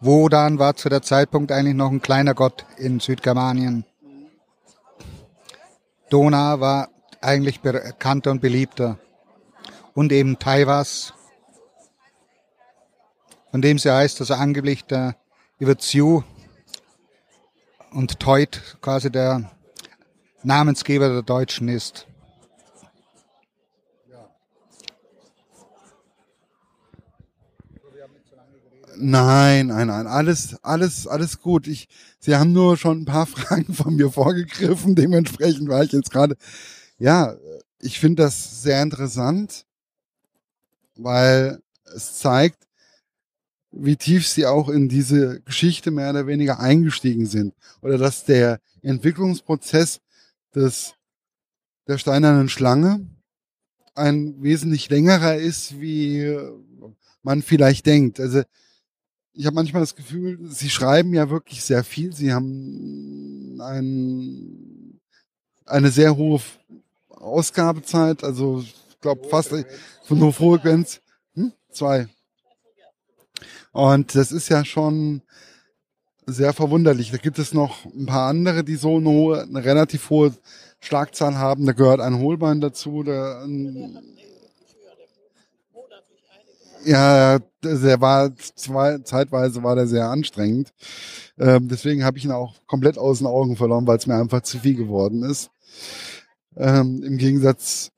Wodan 0.00 0.58
war 0.58 0.76
zu 0.76 0.90
der 0.90 1.00
Zeitpunkt 1.00 1.50
eigentlich 1.50 1.76
noch 1.76 1.90
ein 1.90 2.02
kleiner 2.02 2.34
Gott 2.34 2.66
in 2.76 3.00
Südgermanien. 3.00 3.86
Dona 6.10 6.60
war 6.60 6.88
eigentlich 7.20 7.60
bekannter 7.60 8.30
und 8.30 8.40
beliebter. 8.40 8.98
Und 9.94 10.12
eben 10.12 10.38
Taiwas, 10.38 11.14
von 13.50 13.62
dem 13.62 13.78
sie 13.78 13.92
heißt, 13.92 14.20
dass 14.20 14.30
er 14.30 14.40
angeblich 14.40 14.84
der 14.84 15.16
über 15.58 15.74
Xiu 15.76 16.22
und 17.92 18.18
Teut 18.18 18.76
quasi 18.80 19.10
der 19.10 19.50
Namensgeber 20.42 21.08
der 21.08 21.22
Deutschen 21.22 21.68
ist. 21.68 22.06
Nein, 29.06 29.66
nein, 29.66 29.88
nein, 29.88 30.06
alles, 30.06 30.56
alles, 30.62 31.06
alles 31.06 31.38
gut. 31.38 31.66
Ich, 31.68 31.88
Sie 32.20 32.36
haben 32.36 32.52
nur 32.54 32.78
schon 32.78 33.02
ein 33.02 33.04
paar 33.04 33.26
Fragen 33.34 33.74
von 33.74 33.96
mir 33.96 34.10
vorgegriffen. 34.10 34.94
Dementsprechend 34.94 35.68
war 35.68 35.84
ich 35.84 35.92
jetzt 35.92 36.10
gerade, 36.10 36.36
ja, 36.98 37.36
ich 37.80 38.00
finde 38.00 38.22
das 38.22 38.62
sehr 38.62 38.80
interessant, 38.82 39.66
weil 40.96 41.60
es 41.94 42.14
zeigt, 42.18 42.66
wie 43.72 43.96
tief 43.96 44.26
Sie 44.26 44.46
auch 44.46 44.70
in 44.70 44.88
diese 44.88 45.42
Geschichte 45.42 45.90
mehr 45.90 46.08
oder 46.08 46.26
weniger 46.26 46.58
eingestiegen 46.58 47.26
sind. 47.26 47.52
Oder 47.82 47.98
dass 47.98 48.24
der 48.24 48.58
Entwicklungsprozess 48.80 50.00
des, 50.54 50.94
der 51.88 51.98
steinernen 51.98 52.48
Schlange 52.48 53.06
ein 53.94 54.42
wesentlich 54.42 54.88
längerer 54.88 55.36
ist, 55.36 55.78
wie 55.78 56.38
man 57.22 57.42
vielleicht 57.42 57.84
denkt. 57.84 58.18
Also 58.18 58.44
ich 59.34 59.46
habe 59.46 59.54
manchmal 59.54 59.82
das 59.82 59.96
Gefühl, 59.96 60.38
sie 60.48 60.70
schreiben 60.70 61.12
ja 61.12 61.28
wirklich 61.28 61.64
sehr 61.64 61.82
viel. 61.82 62.14
Sie 62.14 62.32
haben 62.32 63.60
ein, 63.60 65.00
eine 65.66 65.90
sehr 65.90 66.16
hohe 66.16 66.40
Ausgabezeit, 67.08 68.22
also 68.22 68.60
ich 68.60 69.00
glaube 69.00 69.28
fast 69.28 69.52
von 70.04 70.20
hoher 70.20 70.32
Frequenz. 70.32 71.00
Hm? 71.34 71.52
Zwei. 71.70 72.06
Und 73.72 74.14
das 74.14 74.30
ist 74.30 74.48
ja 74.48 74.64
schon 74.64 75.22
sehr 76.26 76.52
verwunderlich. 76.52 77.10
Da 77.10 77.16
gibt 77.16 77.40
es 77.40 77.52
noch 77.52 77.84
ein 77.86 78.06
paar 78.06 78.28
andere, 78.28 78.62
die 78.62 78.76
so 78.76 78.96
eine, 78.96 79.10
hohe, 79.10 79.42
eine 79.42 79.64
relativ 79.64 80.10
hohe 80.10 80.32
Schlagzahl 80.80 81.36
haben. 81.36 81.66
Da 81.66 81.72
gehört 81.72 82.00
ein 82.00 82.18
Hohlbein 82.18 82.60
dazu. 82.60 83.02
Da, 83.02 83.42
ein, 83.42 83.98
ja, 86.84 87.38
der 87.62 88.00
war 88.00 88.34
zwei, 88.36 88.98
zeitweise 88.98 89.62
war 89.62 89.74
der 89.74 89.86
sehr 89.86 90.08
anstrengend. 90.08 90.72
Ähm, 91.38 91.68
deswegen 91.68 92.04
habe 92.04 92.18
ich 92.18 92.24
ihn 92.24 92.32
auch 92.32 92.54
komplett 92.66 92.98
aus 92.98 93.18
den 93.18 93.26
Augen 93.26 93.56
verloren, 93.56 93.86
weil 93.86 93.98
es 93.98 94.06
mir 94.06 94.16
einfach 94.16 94.42
zu 94.42 94.58
viel 94.58 94.76
geworden 94.76 95.22
ist. 95.22 95.50
Ähm, 96.56 97.02
Im 97.02 97.18
Gegensatz. 97.18 97.90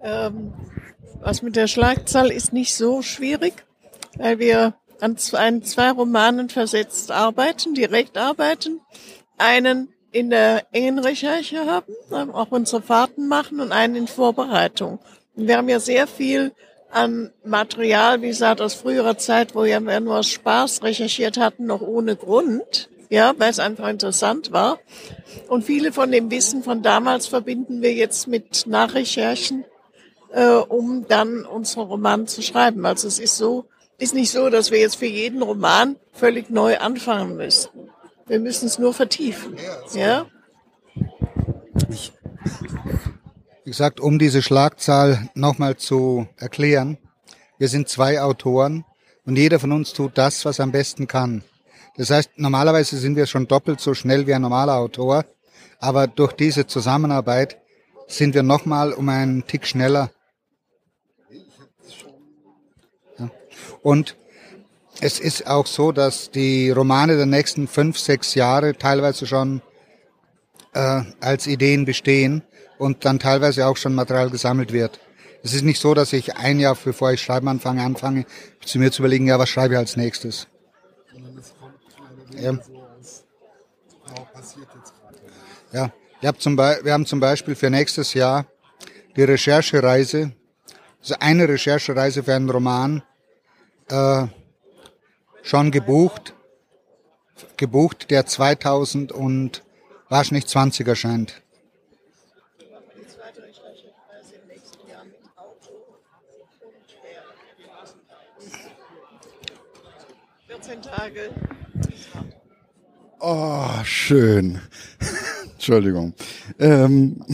Ähm, 0.00 0.52
was 1.20 1.42
mit 1.42 1.56
der 1.56 1.66
Schlagzahl 1.66 2.30
ist 2.30 2.52
nicht 2.52 2.74
so 2.74 3.02
schwierig, 3.02 3.66
weil 4.16 4.38
wir 4.38 4.74
an 5.00 5.16
zwei, 5.16 5.60
zwei 5.60 5.90
Romanen 5.90 6.48
versetzt 6.48 7.10
arbeiten, 7.10 7.74
direkt 7.74 8.16
arbeiten. 8.16 8.80
Einen 9.36 9.92
in 10.10 10.30
der 10.30 10.66
engen 10.72 10.98
Recherche 10.98 11.66
haben, 11.66 12.30
auch 12.32 12.50
unsere 12.50 12.82
Fahrten 12.82 13.28
machen 13.28 13.60
und 13.60 13.72
einen 13.72 13.94
in 13.94 14.06
Vorbereitung. 14.06 14.98
Wir 15.46 15.56
haben 15.56 15.68
ja 15.68 15.78
sehr 15.78 16.08
viel 16.08 16.52
an 16.90 17.30
Material, 17.44 18.22
wie 18.22 18.28
gesagt, 18.28 18.60
aus 18.60 18.74
früherer 18.74 19.18
Zeit, 19.18 19.54
wo 19.54 19.64
ja 19.64 19.78
wir 19.78 20.00
nur 20.00 20.18
aus 20.18 20.28
Spaß 20.30 20.82
recherchiert 20.82 21.38
hatten, 21.38 21.66
noch 21.66 21.80
ohne 21.80 22.16
Grund, 22.16 22.88
ja, 23.08 23.34
weil 23.38 23.50
es 23.50 23.60
einfach 23.60 23.88
interessant 23.88 24.50
war. 24.50 24.80
Und 25.48 25.64
viele 25.64 25.92
von 25.92 26.10
dem 26.10 26.30
Wissen 26.30 26.64
von 26.64 26.82
damals 26.82 27.28
verbinden 27.28 27.82
wir 27.82 27.92
jetzt 27.92 28.26
mit 28.26 28.66
Nachrecherchen, 28.66 29.64
äh, 30.32 30.48
um 30.48 31.06
dann 31.06 31.44
unseren 31.44 31.86
Roman 31.86 32.26
zu 32.26 32.42
schreiben. 32.42 32.84
Also 32.84 33.06
es 33.06 33.20
ist 33.20 33.36
so, 33.36 33.66
ist 33.98 34.14
nicht 34.14 34.32
so, 34.32 34.50
dass 34.50 34.72
wir 34.72 34.80
jetzt 34.80 34.96
für 34.96 35.06
jeden 35.06 35.40
Roman 35.40 35.96
völlig 36.12 36.50
neu 36.50 36.78
anfangen 36.78 37.36
müssten. 37.36 37.90
Wir 38.26 38.40
müssen 38.40 38.66
es 38.66 38.78
nur 38.78 38.92
vertiefen. 38.92 39.56
Ja. 39.94 40.26
Ich 41.90 42.12
wie 43.68 43.70
gesagt, 43.70 44.00
um 44.00 44.18
diese 44.18 44.40
Schlagzahl 44.40 45.28
nochmal 45.34 45.76
zu 45.76 46.26
erklären, 46.38 46.96
wir 47.58 47.68
sind 47.68 47.86
zwei 47.86 48.18
Autoren 48.22 48.86
und 49.26 49.36
jeder 49.36 49.60
von 49.60 49.72
uns 49.72 49.92
tut 49.92 50.16
das, 50.16 50.46
was 50.46 50.58
er 50.58 50.62
am 50.62 50.72
besten 50.72 51.06
kann. 51.06 51.44
Das 51.98 52.08
heißt, 52.08 52.30
normalerweise 52.36 52.96
sind 52.96 53.14
wir 53.14 53.26
schon 53.26 53.46
doppelt 53.46 53.78
so 53.78 53.92
schnell 53.92 54.26
wie 54.26 54.32
ein 54.32 54.40
normaler 54.40 54.76
Autor, 54.76 55.26
aber 55.80 56.06
durch 56.06 56.32
diese 56.32 56.66
Zusammenarbeit 56.66 57.58
sind 58.06 58.34
wir 58.34 58.42
nochmal 58.42 58.94
um 58.94 59.06
einen 59.10 59.46
Tick 59.46 59.66
schneller. 59.66 60.10
Und 63.82 64.16
es 65.02 65.20
ist 65.20 65.46
auch 65.46 65.66
so, 65.66 65.92
dass 65.92 66.30
die 66.30 66.70
Romane 66.70 67.18
der 67.18 67.26
nächsten 67.26 67.68
fünf, 67.68 67.98
sechs 67.98 68.34
Jahre 68.34 68.78
teilweise 68.78 69.26
schon 69.26 69.60
äh, 70.72 71.02
als 71.20 71.46
Ideen 71.46 71.84
bestehen 71.84 72.44
und 72.78 73.04
dann 73.04 73.18
teilweise 73.18 73.66
auch 73.66 73.76
schon 73.76 73.94
Material 73.94 74.30
gesammelt 74.30 74.72
wird. 74.72 75.00
Es 75.42 75.54
ist 75.54 75.62
nicht 75.62 75.80
so, 75.80 75.94
dass 75.94 76.12
ich 76.12 76.36
ein 76.36 76.58
Jahr 76.58 76.76
bevor 76.82 77.12
ich 77.12 77.22
schreiben 77.22 77.48
anfange, 77.48 77.82
anfange, 77.82 78.26
zu 78.64 78.78
mir 78.78 78.90
zu 78.90 79.02
überlegen, 79.02 79.26
ja, 79.26 79.38
was 79.38 79.48
schreibe 79.48 79.74
ich 79.74 79.78
als 79.78 79.96
nächstes. 79.96 80.48
Ja. 82.36 82.58
Ja, 85.72 85.92
ich 86.20 86.26
hab 86.26 86.40
zum 86.40 86.56
wir 86.56 86.92
haben 86.92 87.06
zum 87.06 87.20
Beispiel 87.20 87.54
für 87.54 87.70
nächstes 87.70 88.14
Jahr 88.14 88.46
die 89.16 89.22
Recherchereise, 89.22 90.32
also 91.00 91.14
eine 91.20 91.48
Recherchereise 91.48 92.22
für 92.22 92.34
einen 92.34 92.48
Roman, 92.48 93.02
äh, 93.88 94.26
schon 95.42 95.70
gebucht, 95.70 96.34
gebucht, 97.56 98.10
der 98.10 98.26
2000 98.26 99.12
und 99.12 99.62
wahrscheinlich 100.08 100.46
20 100.46 100.86
erscheint. 100.88 101.42
14 110.68 110.82
Tage. 110.82 111.30
Oh, 113.20 113.82
schön. 113.84 114.60
Entschuldigung. 115.54 116.12
Ähm, 116.58 117.24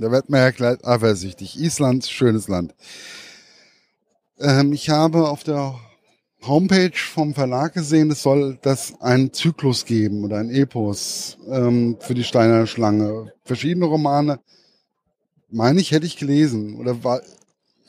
da 0.00 0.12
wird 0.12 0.30
man 0.30 0.40
ja 0.40 0.50
gleich 0.52 0.84
eifersüchtig. 0.86 1.58
Island, 1.58 2.06
schönes 2.06 2.46
Land. 2.46 2.76
Ähm, 4.38 4.72
ich 4.72 4.90
habe 4.90 5.28
auf 5.28 5.42
der 5.42 5.74
Homepage 6.46 6.96
vom 6.96 7.34
Verlag 7.34 7.74
gesehen, 7.74 8.12
es 8.12 8.22
soll 8.22 8.58
das 8.62 9.00
einen 9.00 9.32
Zyklus 9.32 9.84
geben 9.84 10.22
oder 10.22 10.36
ein 10.36 10.50
Epos 10.50 11.36
ähm, 11.50 11.96
für 11.98 12.14
die 12.14 12.22
Steinerne 12.22 12.68
Schlange. 12.68 13.32
Verschiedene 13.44 13.86
Romane, 13.86 14.38
meine 15.50 15.80
ich, 15.80 15.90
hätte 15.90 16.06
ich 16.06 16.16
gelesen. 16.16 16.76
Oder 16.76 17.02
war, 17.02 17.22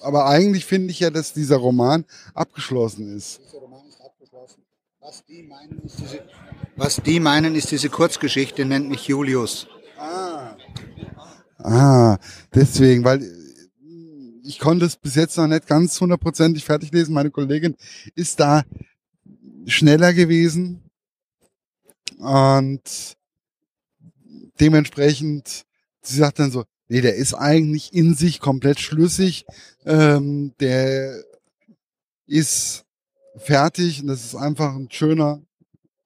aber 0.02 0.26
eigentlich 0.26 0.66
finde 0.66 0.90
ich 0.90 1.00
ja, 1.00 1.12
dass 1.12 1.34
dieser 1.34 1.58
Roman 1.58 2.06
abgeschlossen 2.34 3.16
ist. 3.16 3.40
Was 5.10 5.26
die 5.26 5.42
meinen, 5.42 5.82
ist 5.84 6.00
diese, 6.00 6.24
was 6.76 6.96
die 6.98 7.20
meinen, 7.20 7.56
ist 7.56 7.72
diese 7.72 7.90
Kurzgeschichte, 7.90 8.64
nennt 8.64 8.90
mich 8.90 9.08
Julius. 9.08 9.66
Ah. 9.98 10.56
Ah, 11.58 12.20
deswegen, 12.54 13.04
weil 13.04 13.24
ich 14.44 14.60
konnte 14.60 14.86
es 14.86 14.98
bis 14.98 15.16
jetzt 15.16 15.36
noch 15.38 15.48
nicht 15.48 15.66
ganz 15.66 16.00
hundertprozentig 16.00 16.64
fertig 16.64 16.92
lesen. 16.92 17.16
Meine 17.16 17.32
Kollegin 17.32 17.76
ist 18.14 18.40
da 18.40 18.62
schneller 19.66 20.14
gewesen 20.14 20.84
und 22.20 23.18
dementsprechend, 24.60 25.66
sie 26.04 26.18
sagt 26.18 26.38
dann 26.38 26.52
so, 26.52 26.66
nee, 26.88 27.02
der 27.02 27.16
ist 27.16 27.34
eigentlich 27.34 27.96
in 27.96 28.14
sich 28.14 28.40
komplett 28.40 28.80
schlüssig, 28.80 29.48
ähm, 29.86 30.54
der 30.60 31.24
ist 32.28 32.86
fertig 33.36 34.02
und 34.02 34.08
das 34.08 34.24
ist 34.26 34.36
einfach 34.36 34.76
ein 34.76 34.90
schöner, 34.92 35.42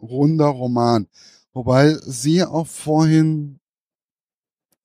runder 0.01 0.47
Roman. 0.47 1.07
Wobei 1.53 1.93
sie 2.01 2.43
auch 2.43 2.67
vorhin 2.67 3.59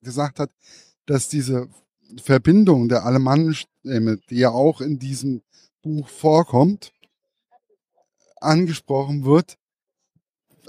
gesagt 0.02 0.38
hat, 0.38 0.50
dass 1.06 1.28
diese 1.28 1.68
Verbindung 2.22 2.88
der 2.88 3.04
Alemannenstämme, 3.04 4.18
die 4.30 4.36
ja 4.36 4.50
auch 4.50 4.80
in 4.80 4.98
diesem 4.98 5.42
Buch 5.82 6.08
vorkommt, 6.08 6.92
angesprochen 8.40 9.24
wird, 9.24 9.58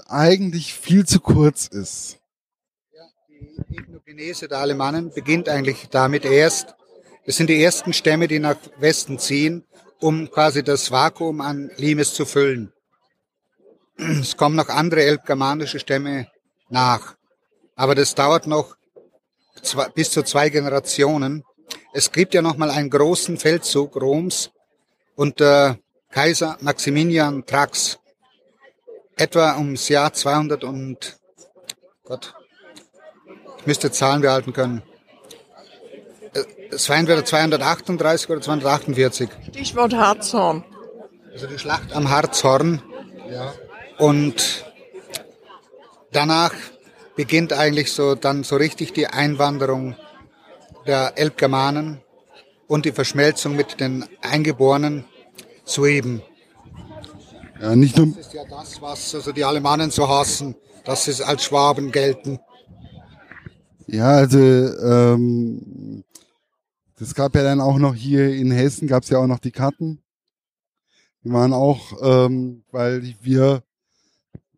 eigentlich 0.06 0.74
viel 0.74 1.06
zu 1.06 1.20
kurz 1.20 1.66
ist. 1.68 2.18
Ja, 2.92 3.02
die 3.68 3.76
Ethnogenese 3.76 4.48
der 4.48 4.58
Alemannen 4.58 5.10
beginnt 5.10 5.48
eigentlich 5.48 5.88
damit 5.90 6.24
erst, 6.24 6.74
es 7.24 7.36
sind 7.36 7.48
die 7.48 7.62
ersten 7.62 7.92
Stämme, 7.92 8.26
die 8.26 8.38
nach 8.38 8.56
Westen 8.78 9.18
ziehen, 9.18 9.64
um 10.00 10.30
quasi 10.30 10.62
das 10.62 10.90
Vakuum 10.90 11.40
an 11.40 11.70
Limes 11.76 12.14
zu 12.14 12.24
füllen. 12.24 12.72
Es 13.96 14.36
kommen 14.36 14.56
noch 14.56 14.68
andere 14.68 15.02
elbgermanische 15.04 15.78
Stämme 15.78 16.28
nach. 16.68 17.16
Aber 17.76 17.94
das 17.94 18.14
dauert 18.14 18.46
noch 18.46 18.76
zwei, 19.62 19.88
bis 19.90 20.10
zu 20.10 20.22
zwei 20.22 20.48
Generationen. 20.48 21.44
Es 21.92 22.10
gibt 22.10 22.34
ja 22.34 22.42
noch 22.42 22.56
mal 22.56 22.70
einen 22.70 22.90
großen 22.90 23.36
Feldzug 23.36 23.96
Roms 23.96 24.50
unter 25.16 25.78
Kaiser 26.10 26.56
Maximilian 26.60 27.44
Thrax. 27.44 27.98
Etwa 29.16 29.56
ums 29.58 29.88
Jahr 29.90 30.12
200 30.14 30.64
und 30.64 31.18
Gott, 32.04 32.34
ich 33.58 33.66
müsste 33.66 33.92
Zahlen 33.92 34.22
behalten 34.22 34.54
können. 34.54 34.82
Es 36.70 36.88
war 36.88 36.96
entweder 36.96 37.24
238 37.24 38.30
oder 38.30 38.40
248. 38.40 39.28
Stichwort 39.48 39.94
Harzhorn. 39.94 40.64
Also 41.32 41.46
die 41.46 41.58
Schlacht 41.58 41.92
am 41.92 42.10
Harzhorn. 42.10 42.82
Ja. 43.30 43.52
Und 43.98 44.64
danach 46.12 46.52
beginnt 47.16 47.52
eigentlich 47.52 47.92
so 47.92 48.14
dann 48.14 48.44
so 48.44 48.56
richtig 48.56 48.92
die 48.92 49.06
Einwanderung 49.06 49.96
der 50.86 51.18
Elbgermanen 51.18 52.00
und 52.66 52.84
die 52.84 52.92
Verschmelzung 52.92 53.56
mit 53.56 53.80
den 53.80 54.04
Eingeborenen 54.22 55.04
Sueben. 55.64 56.22
Ja, 57.60 57.76
nicht 57.76 57.96
nur. 57.96 58.06
Das 58.06 58.26
ist 58.26 58.32
ja 58.32 58.44
das, 58.48 58.80
was 58.80 59.14
also 59.14 59.32
die 59.32 59.44
Alemannen 59.44 59.90
so 59.90 60.08
hassen, 60.08 60.54
dass 60.84 61.04
sie 61.04 61.22
als 61.22 61.44
Schwaben 61.44 61.92
gelten. 61.92 62.38
Ja, 63.86 64.12
also 64.12 64.38
ähm, 64.38 66.04
das 67.00 67.14
gab 67.14 67.34
ja 67.34 67.42
dann 67.42 67.62
auch 67.62 67.78
noch 67.78 67.94
hier 67.94 68.28
in 68.28 68.50
Hessen, 68.50 68.86
gab 68.86 69.04
es 69.04 69.08
ja 69.08 69.18
auch 69.18 69.26
noch 69.26 69.38
die 69.38 69.52
Karten. 69.52 70.02
Die 71.24 71.32
waren 71.32 71.54
auch, 71.54 71.92
ähm, 72.02 72.62
weil 72.70 73.14
wir, 73.22 73.62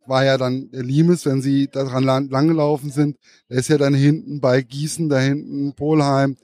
war 0.06 0.24
ja 0.24 0.36
dann 0.36 0.68
der 0.72 0.82
Limes, 0.82 1.24
wenn 1.24 1.40
sie 1.40 1.68
daran 1.68 2.02
lang, 2.02 2.28
langgelaufen 2.30 2.90
sind, 2.90 3.16
der 3.48 3.58
ist 3.58 3.68
ja 3.68 3.78
dann 3.78 3.94
hinten 3.94 4.40
bei 4.40 4.60
Gießen, 4.60 5.08
da 5.08 5.20
hinten 5.20 5.72
Polheim. 5.74 6.36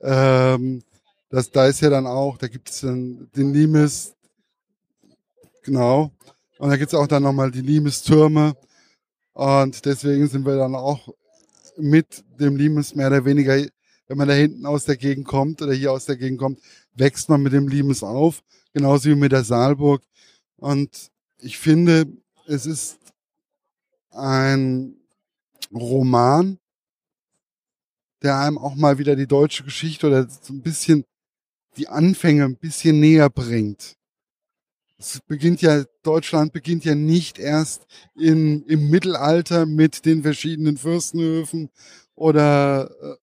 Ähm, 0.00 0.82
das, 1.30 1.52
da 1.52 1.66
ist 1.66 1.80
ja 1.80 1.90
dann 1.90 2.08
auch, 2.08 2.36
da 2.36 2.48
gibt 2.48 2.70
es 2.70 2.80
den 2.80 3.28
Limes, 3.32 4.14
genau. 5.62 6.10
Und 6.58 6.70
da 6.70 6.76
gibt 6.76 6.92
es 6.92 6.98
auch 6.98 7.06
dann 7.06 7.22
nochmal 7.22 7.52
die 7.52 7.60
Limes-Türme. 7.60 8.56
Und 9.34 9.84
deswegen 9.84 10.26
sind 10.26 10.46
wir 10.46 10.56
dann 10.56 10.74
auch 10.74 11.08
mit 11.76 12.24
dem 12.40 12.56
Limes 12.56 12.96
mehr 12.96 13.06
oder 13.06 13.24
weniger 13.24 13.56
wenn 14.06 14.18
man 14.18 14.28
da 14.28 14.34
hinten 14.34 14.66
aus 14.66 14.84
der 14.84 14.96
Gegend 14.96 15.26
kommt 15.26 15.62
oder 15.62 15.72
hier 15.72 15.92
aus 15.92 16.06
der 16.06 16.16
Gegend 16.16 16.38
kommt, 16.38 16.60
wächst 16.94 17.28
man 17.28 17.42
mit 17.42 17.52
dem 17.52 17.68
Limes 17.68 18.02
auf, 18.02 18.42
genauso 18.72 19.10
wie 19.10 19.14
mit 19.14 19.32
der 19.32 19.44
Saalburg. 19.44 20.02
Und 20.56 21.10
ich 21.38 21.58
finde, 21.58 22.06
es 22.46 22.66
ist 22.66 22.98
ein 24.10 24.96
Roman, 25.72 26.58
der 28.22 28.38
einem 28.38 28.58
auch 28.58 28.74
mal 28.74 28.98
wieder 28.98 29.16
die 29.16 29.26
deutsche 29.26 29.64
Geschichte 29.64 30.06
oder 30.06 30.28
so 30.28 30.52
ein 30.52 30.62
bisschen 30.62 31.04
die 31.76 31.88
Anfänge 31.88 32.44
ein 32.44 32.56
bisschen 32.56 33.00
näher 33.00 33.28
bringt. 33.28 33.96
Es 34.96 35.20
beginnt 35.26 35.60
ja, 35.60 35.84
Deutschland 36.02 36.52
beginnt 36.52 36.84
ja 36.84 36.94
nicht 36.94 37.38
erst 37.38 37.86
in, 38.14 38.64
im 38.64 38.90
Mittelalter 38.90 39.66
mit 39.66 40.06
den 40.06 40.22
verschiedenen 40.22 40.76
Fürstenhöfen 40.76 41.68
oder 42.14 42.90
äh, 43.02 43.16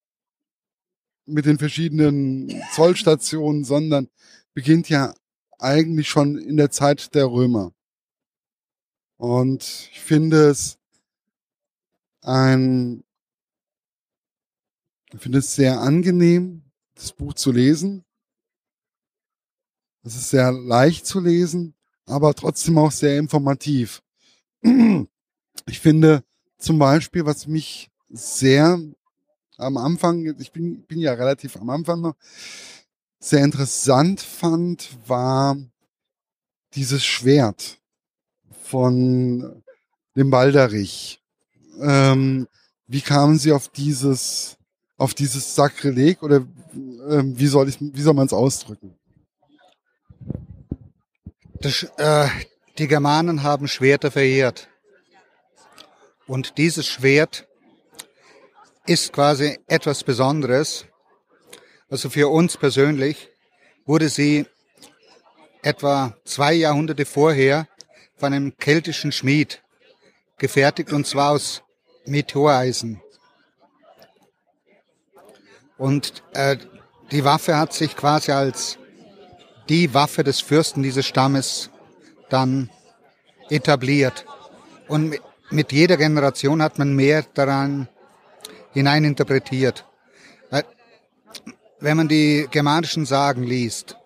mit 1.31 1.45
den 1.45 1.57
verschiedenen 1.57 2.61
Zollstationen, 2.73 3.63
sondern 3.63 4.09
beginnt 4.53 4.89
ja 4.89 5.13
eigentlich 5.59 6.09
schon 6.09 6.37
in 6.37 6.57
der 6.57 6.71
Zeit 6.71 7.13
der 7.15 7.27
Römer. 7.27 7.73
Und 9.17 9.89
ich 9.91 9.99
finde 9.99 10.49
es 10.49 10.79
ein, 12.21 13.03
ich 15.13 15.19
finde 15.19 15.39
es 15.39 15.55
sehr 15.55 15.79
angenehm, 15.79 16.63
das 16.95 17.13
Buch 17.13 17.33
zu 17.33 17.51
lesen. 17.51 18.03
Es 20.03 20.15
ist 20.15 20.31
sehr 20.31 20.51
leicht 20.51 21.05
zu 21.05 21.19
lesen, 21.19 21.75
aber 22.05 22.33
trotzdem 22.33 22.77
auch 22.77 22.91
sehr 22.91 23.19
informativ. 23.19 24.01
Ich 25.67 25.79
finde 25.79 26.23
zum 26.57 26.79
Beispiel, 26.79 27.25
was 27.25 27.47
mich 27.47 27.91
sehr 28.09 28.79
am 29.61 29.77
Anfang, 29.77 30.35
ich 30.39 30.51
bin, 30.51 30.83
bin 30.83 30.99
ja 30.99 31.13
relativ 31.13 31.57
am 31.57 31.69
Anfang 31.69 32.01
noch, 32.01 32.15
sehr 33.19 33.43
interessant 33.43 34.19
fand, 34.19 34.89
war 35.07 35.55
dieses 36.73 37.05
Schwert 37.05 37.77
von 38.63 39.63
dem 40.15 40.29
Balderich. 40.29 41.21
Ähm, 41.79 42.47
wie 42.87 43.01
kamen 43.01 43.37
Sie 43.37 43.51
auf 43.51 43.69
dieses, 43.69 44.57
auf 44.97 45.13
dieses 45.13 45.55
Sakrileg 45.55 46.23
oder 46.23 46.45
ähm, 47.09 47.37
wie 47.37 47.47
soll 47.47 47.69
ich, 47.69 47.77
wie 47.79 48.01
soll 48.01 48.13
man 48.13 48.27
es 48.27 48.33
ausdrücken? 48.33 48.95
Das, 51.61 51.83
äh, 51.97 52.27
die 52.77 52.87
Germanen 52.87 53.43
haben 53.43 53.67
Schwerter 53.67 54.09
verehrt. 54.09 54.67
Und 56.25 56.57
dieses 56.57 56.87
Schwert 56.87 57.47
ist 58.85 59.13
quasi 59.13 59.59
etwas 59.67 60.03
Besonderes. 60.03 60.85
Also 61.89 62.09
für 62.09 62.29
uns 62.29 62.57
persönlich 62.57 63.29
wurde 63.85 64.09
sie 64.09 64.45
etwa 65.61 66.15
zwei 66.25 66.53
Jahrhunderte 66.53 67.05
vorher 67.05 67.67
von 68.15 68.33
einem 68.33 68.57
keltischen 68.57 69.11
Schmied 69.11 69.61
gefertigt 70.37 70.91
und 70.91 71.05
zwar 71.05 71.31
aus 71.31 71.61
Meteoreisen. 72.05 73.01
Und 75.77 76.23
äh, 76.33 76.57
die 77.11 77.23
Waffe 77.23 77.57
hat 77.57 77.73
sich 77.73 77.95
quasi 77.95 78.31
als 78.31 78.77
die 79.69 79.93
Waffe 79.93 80.23
des 80.23 80.41
Fürsten 80.41 80.83
dieses 80.83 81.05
Stammes 81.05 81.69
dann 82.29 82.69
etabliert. 83.49 84.25
Und 84.87 85.09
mit, 85.09 85.21
mit 85.49 85.71
jeder 85.71 85.97
Generation 85.97 86.61
hat 86.61 86.77
man 86.77 86.95
mehr 86.95 87.25
daran 87.33 87.87
hineininterpretiert. 88.73 89.85
Wenn 91.79 91.97
man 91.97 92.07
die 92.07 92.47
germanischen 92.51 93.05
Sagen 93.05 93.43
liest, 93.43 93.97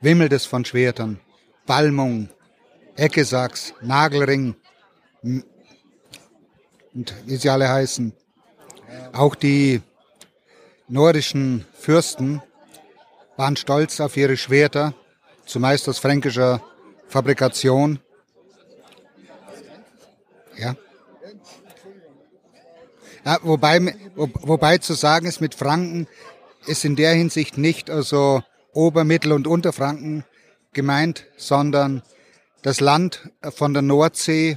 wimmelt 0.00 0.32
es 0.32 0.44
von 0.44 0.64
Schwertern, 0.64 1.20
Balmung, 1.66 2.28
Eckesachs, 2.96 3.72
Nagelring 3.80 4.56
und 5.22 5.44
wie 7.24 7.36
sie 7.36 7.48
alle 7.48 7.68
heißen. 7.68 8.12
Auch 9.12 9.34
die 9.34 9.80
nordischen 10.88 11.64
Fürsten 11.72 12.42
waren 13.36 13.56
stolz 13.56 14.00
auf 14.00 14.16
ihre 14.16 14.36
Schwerter, 14.36 14.94
zumeist 15.46 15.88
aus 15.88 15.98
fränkischer 15.98 16.62
Fabrikation. 17.08 18.00
Ja. 20.56 20.74
Ja, 23.28 23.38
wobei, 23.42 23.94
wo, 24.16 24.30
wobei 24.40 24.78
zu 24.78 24.94
sagen 24.94 25.26
ist, 25.26 25.42
mit 25.42 25.54
Franken 25.54 26.08
ist 26.64 26.86
in 26.86 26.96
der 26.96 27.12
Hinsicht 27.12 27.58
nicht 27.58 27.90
also 27.90 28.42
Ober-, 28.72 29.04
Mittel- 29.04 29.32
und 29.32 29.46
Unterfranken 29.46 30.24
gemeint, 30.72 31.26
sondern 31.36 32.02
das 32.62 32.80
Land 32.80 33.30
von 33.54 33.74
der 33.74 33.82
Nordsee, 33.82 34.56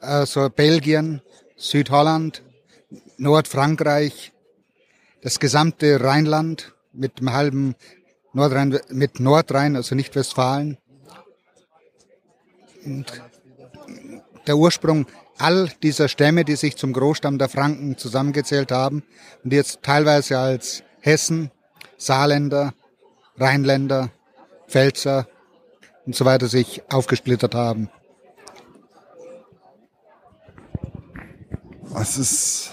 also 0.00 0.50
Belgien, 0.50 1.22
Südholland, 1.54 2.42
Nordfrankreich, 3.16 4.32
das 5.22 5.38
gesamte 5.38 6.02
Rheinland 6.02 6.74
mit 6.92 7.20
dem 7.20 7.32
halben 7.32 7.76
Nordrhein, 8.32 8.80
mit 8.88 9.20
Nordrhein, 9.20 9.76
also 9.76 9.94
nicht 9.94 10.16
Westfalen. 10.16 10.78
Und 12.84 13.22
der 14.48 14.56
Ursprung 14.56 15.06
all 15.38 15.70
dieser 15.82 16.08
Stämme, 16.08 16.44
die 16.44 16.56
sich 16.56 16.76
zum 16.76 16.92
Großstamm 16.92 17.38
der 17.38 17.48
Franken 17.48 17.96
zusammengezählt 17.96 18.70
haben 18.72 19.02
und 19.42 19.52
jetzt 19.52 19.82
teilweise 19.82 20.38
als 20.38 20.82
Hessen, 21.00 21.50
Saarländer, 21.96 22.74
Rheinländer, 23.36 24.10
Pfälzer 24.68 25.26
und 26.06 26.14
so 26.14 26.24
weiter 26.24 26.48
sich 26.48 26.82
aufgesplittert 26.90 27.54
haben. 27.54 27.90
Es 32.00 32.18
ist, 32.18 32.70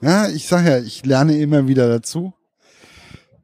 ja, 0.00 0.28
ich 0.28 0.48
sage 0.48 0.70
ja, 0.70 0.78
ich 0.78 1.04
lerne 1.04 1.36
immer 1.38 1.66
wieder 1.68 1.88
dazu. 1.88 2.32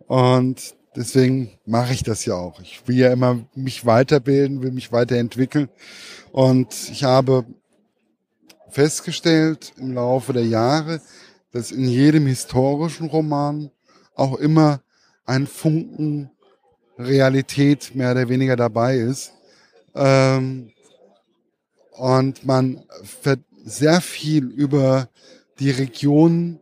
Und 0.07 0.75
deswegen 0.97 1.59
mache 1.67 1.93
ich 1.93 2.03
das 2.03 2.25
ja 2.25 2.35
auch. 2.35 2.61
Ich 2.61 2.83
will 2.87 2.97
ja 2.97 3.13
immer 3.13 3.47
mich 3.55 3.85
weiterbilden, 3.85 4.63
will 4.63 4.73
mich 4.73 4.91
weiterentwickeln. 4.91 5.69
Und 6.33 6.75
ich 6.91 7.05
habe 7.05 7.45
festgestellt 8.71 9.73
im 9.77 9.95
Laufe 9.95 10.33
der 10.33 10.47
Jahre, 10.47 11.01
dass 11.53 11.71
in 11.71 11.89
jedem 11.89 12.27
historischen 12.27 13.09
Roman 13.09 13.71
auch 14.15 14.37
immer 14.37 14.81
ein 15.25 15.47
Funken 15.47 16.31
Realität 16.99 17.95
mehr 17.95 18.11
oder 18.13 18.29
weniger 18.29 18.57
dabei 18.57 18.97
ist. 18.97 19.33
Ähm, 19.95 20.71
und 21.93 22.45
man 22.45 22.85
sehr 23.65 24.01
viel 24.01 24.47
über 24.47 25.09
die 25.59 25.71
Region, 25.71 26.61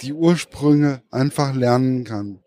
die 0.00 0.12
Ursprünge 0.12 1.02
einfach 1.10 1.54
lernen 1.54 2.04
kann. 2.04 2.40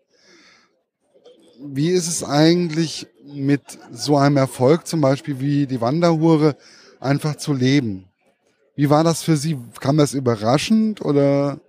Wie 1.66 1.90
ist 1.90 2.08
es 2.08 2.22
eigentlich 2.22 3.06
mit 3.24 3.62
so 3.90 4.16
einem 4.16 4.36
Erfolg 4.36 4.86
zum 4.86 5.00
Beispiel 5.00 5.40
wie 5.40 5.66
die 5.66 5.80
Wanderhure 5.80 6.56
einfach 7.00 7.36
zu 7.36 7.54
leben? 7.54 8.06
Wie 8.76 8.90
war 8.90 9.04
das 9.04 9.22
für 9.22 9.36
Sie? 9.36 9.58
Kam 9.80 9.96
das 9.96 10.14
überraschend 10.14 11.00
oder? 11.00 11.60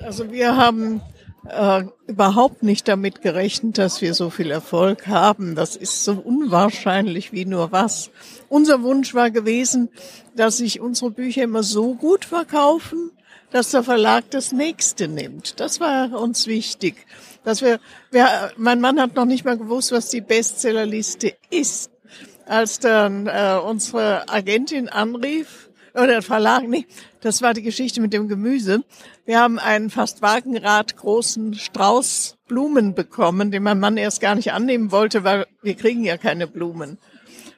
Also 0.00 0.30
wir 0.30 0.56
haben 0.56 1.00
äh, 1.48 1.84
überhaupt 2.06 2.62
nicht 2.62 2.86
damit 2.88 3.22
gerechnet, 3.22 3.78
dass 3.78 4.00
wir 4.00 4.14
so 4.14 4.30
viel 4.30 4.50
Erfolg 4.50 5.06
haben. 5.06 5.54
Das 5.54 5.76
ist 5.76 6.04
so 6.04 6.12
unwahrscheinlich 6.12 7.32
wie 7.32 7.46
nur 7.46 7.72
was. 7.72 8.10
Unser 8.48 8.82
Wunsch 8.82 9.14
war 9.14 9.30
gewesen, 9.30 9.88
dass 10.36 10.58
sich 10.58 10.80
unsere 10.80 11.10
Bücher 11.10 11.44
immer 11.44 11.62
so 11.62 11.94
gut 11.94 12.24
verkaufen, 12.24 13.10
dass 13.50 13.70
der 13.70 13.82
Verlag 13.82 14.30
das 14.30 14.52
nächste 14.52 15.08
nimmt. 15.08 15.58
Das 15.58 15.80
war 15.80 16.20
uns 16.20 16.46
wichtig. 16.46 17.06
Dass 17.44 17.62
wir, 17.62 17.80
wir, 18.10 18.52
mein 18.56 18.80
Mann 18.80 19.00
hat 19.00 19.14
noch 19.14 19.24
nicht 19.24 19.44
mal 19.44 19.56
gewusst, 19.56 19.92
was 19.92 20.10
die 20.10 20.20
Bestsellerliste 20.20 21.34
ist. 21.50 21.90
Als 22.48 22.80
dann 22.80 23.26
äh, 23.26 23.58
unsere 23.62 24.28
Agentin 24.28 24.88
anrief, 24.88 25.68
oder 25.94 26.06
der 26.06 26.22
Verlag, 26.22 26.66
nee, 26.66 26.86
das 27.20 27.42
war 27.42 27.54
die 27.54 27.62
Geschichte 27.62 28.00
mit 28.00 28.12
dem 28.12 28.28
Gemüse. 28.28 28.84
Wir 29.24 29.38
haben 29.40 29.58
einen 29.58 29.90
fast 29.90 30.22
Wagenrad 30.22 30.96
großen 30.96 31.54
Strauß 31.54 32.36
Blumen 32.46 32.94
bekommen, 32.94 33.50
den 33.50 33.62
mein 33.62 33.80
Mann 33.80 33.96
erst 33.96 34.20
gar 34.20 34.34
nicht 34.34 34.52
annehmen 34.52 34.90
wollte, 34.92 35.24
weil 35.24 35.46
wir 35.62 35.74
kriegen 35.74 36.04
ja 36.04 36.16
keine 36.16 36.46
Blumen. 36.46 36.98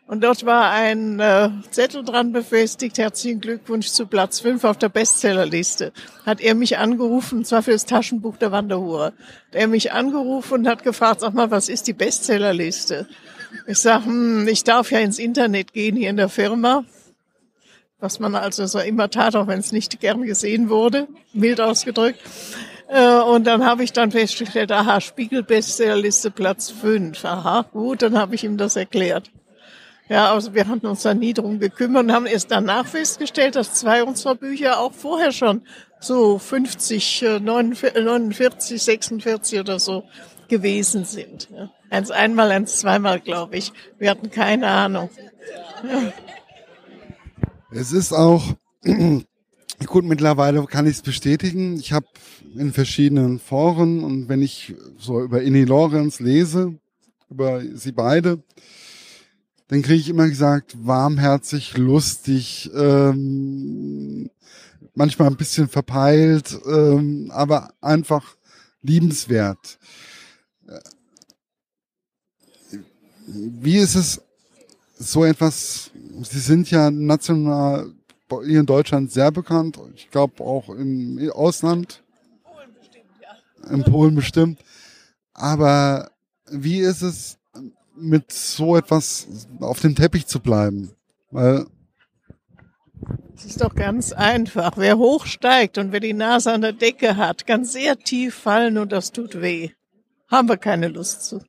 Und 0.09 0.25
dort 0.25 0.45
war 0.45 0.73
ein 0.73 1.21
äh, 1.21 1.51
Zettel 1.71 2.03
dran 2.05 2.33
befestigt, 2.33 2.99
herzlichen 2.99 3.41
Glückwunsch 3.41 3.87
zu 3.87 4.07
Platz 4.07 4.41
5 4.41 4.65
auf 4.65 4.77
der 4.77 4.89
Bestsellerliste. 4.89 5.93
Hat 6.27 6.41
er 6.41 6.57
mich 6.57 6.79
angerufen, 6.79 7.39
und 7.39 7.47
zwar 7.47 7.63
für 7.63 7.71
das 7.71 7.87
Taschenbuch 7.87 8.37
der 8.37 8.51
Wanderhure. 8.51 9.07
Hat 9.07 9.15
er 9.53 9.69
mich 9.69 9.93
angerufen 9.93 10.55
und 10.55 10.69
hat 10.69 10.83
gefragt, 10.83 11.21
sag 11.21 11.35
mal, 11.35 11.53
was 11.53 11.69
ist 11.69 11.87
die 11.87 11.93
Bestsellerliste? 11.93 13.07
Ich 13.67 13.79
sag, 13.79 14.05
hm, 14.05 14.47
ich 14.49 14.65
darf 14.65 14.91
ja 14.91 14.99
ins 15.01 15.19
Internet 15.19 15.73
gehen 15.73 15.97
hier 15.97 16.11
in 16.11 16.17
der 16.17 16.29
Firma, 16.29 16.85
was 17.99 18.19
man 18.19 18.35
also 18.35 18.67
so 18.67 18.79
immer 18.79 19.11
tat, 19.11 19.37
auch 19.37 19.47
wenn 19.47 19.61
es 19.61 19.73
nicht 19.73 20.01
gern 20.01 20.23
gesehen 20.23 20.69
wurde, 20.69 21.09
mild 21.33 21.61
ausgedrückt. 21.61 22.21
Äh, 22.89 23.21
und 23.21 23.47
dann 23.47 23.65
habe 23.65 23.85
ich 23.85 23.93
dann 23.93 24.11
festgestellt, 24.11 24.73
aha, 24.73 25.01
Spiegel-Bestsellerliste 25.01 26.31
Platz 26.31 26.71
5. 26.71 27.25
Aha, 27.25 27.67
gut, 27.73 28.03
dann 28.03 28.19
habe 28.19 28.35
ich 28.35 28.45
ihm 28.45 28.57
das 28.57 28.77
erklärt. 28.77 29.31
Ja, 30.09 30.33
also 30.33 30.55
wir 30.55 30.67
hatten 30.67 30.87
uns 30.87 31.03
da 31.03 31.15
nie 31.15 31.35
drum 31.35 31.61
gekümmert 31.61 32.05
und 32.05 32.13
haben 32.13 32.27
erst 32.27 32.51
danach 32.51 32.85
festgestellt, 32.85 33.55
dass 33.55 33.75
zwei 33.75 34.03
unserer 34.03 34.35
Bücher 34.35 34.81
auch 34.81 34.93
vorher 34.93 35.31
schon 35.31 35.63
so 36.01 36.39
50, 36.39 37.25
49, 37.41 38.83
46 38.83 39.61
oder 39.61 39.79
so 39.79 40.03
gewesen 40.49 41.05
sind. 41.05 41.49
Eins 41.91 42.13
einmal, 42.13 42.51
eins 42.53 42.79
zweimal, 42.79 43.21
glaube 43.21 43.57
ich. 43.57 43.73
Wir 43.99 44.11
hatten 44.11 44.31
keine 44.31 44.69
Ahnung. 44.69 45.11
Es 47.73 47.93
ist 47.93 48.13
auch, 48.13 48.55
gut, 49.87 50.05
mittlerweile 50.05 50.65
kann 50.67 50.87
ich 50.87 50.97
es 50.97 51.03
bestätigen. 51.03 51.79
Ich 51.79 51.93
habe 51.93 52.07
in 52.55 52.73
verschiedenen 52.73 53.41
Foren 53.41 54.05
und 54.05 54.29
wenn 54.29 54.41
ich 54.41 54.75
so 54.99 55.21
über 55.21 55.43
Inni 55.43 55.65
Lorenz 55.65 56.21
lese, 56.21 56.79
über 57.29 57.61
sie 57.75 57.93
beide, 57.93 58.43
dann 59.67 59.83
kriege 59.83 60.01
ich 60.01 60.09
immer 60.09 60.29
gesagt, 60.29 60.77
warmherzig, 60.85 61.77
lustig, 61.77 62.71
ähm, 62.75 64.31
manchmal 64.95 65.29
ein 65.29 65.37
bisschen 65.37 65.69
verpeilt, 65.69 66.59
ähm, 66.67 67.31
aber 67.33 67.73
einfach 67.81 68.37
liebenswert. 68.83 69.79
Wie 73.33 73.77
ist 73.77 73.95
es, 73.95 74.23
so 74.99 75.25
etwas, 75.25 75.91
Sie 76.23 76.41
sind 76.41 76.71
ja 76.71 76.91
national 76.91 77.93
hier 78.45 78.61
in 78.61 78.67
Deutschland 78.67 79.11
sehr 79.11 79.33
bekannt, 79.33 79.79
ich 79.95 80.11
glaube 80.11 80.45
auch 80.45 80.69
im 80.69 81.31
Ausland. 81.33 82.03
Polen 82.45 82.75
bestimmt, 82.79 83.07
ja. 83.21 83.71
In 83.71 83.83
Polen 83.85 84.15
bestimmt. 84.15 84.61
Aber 85.33 86.11
wie 86.51 86.81
ist 86.81 87.03
es, 87.03 87.39
mit 88.01 88.33
so 88.33 88.77
etwas 88.77 89.29
auf 89.61 89.81
dem 89.81 89.95
Teppich 89.95 90.27
zu 90.27 90.41
bleiben. 90.41 90.91
Weil 91.31 91.67
es 93.35 93.45
ist 93.45 93.61
doch 93.61 93.75
ganz 93.75 94.13
einfach. 94.13 94.73
Wer 94.77 94.99
hochsteigt 94.99 95.79
und 95.79 95.93
wer 95.93 96.01
die 96.01 96.13
Nase 96.13 96.53
an 96.53 96.61
der 96.61 96.73
Decke 96.73 97.17
hat, 97.17 97.47
kann 97.47 97.65
sehr 97.65 97.97
tief 97.99 98.35
fallen 98.35 98.79
und 98.79 98.93
das 98.93 99.13
tut 99.13 99.41
weh. 99.41 99.71
Haben 100.29 100.49
wir 100.49 100.57
keine 100.57 100.89
Lust 100.89 101.25
zu. 101.25 101.43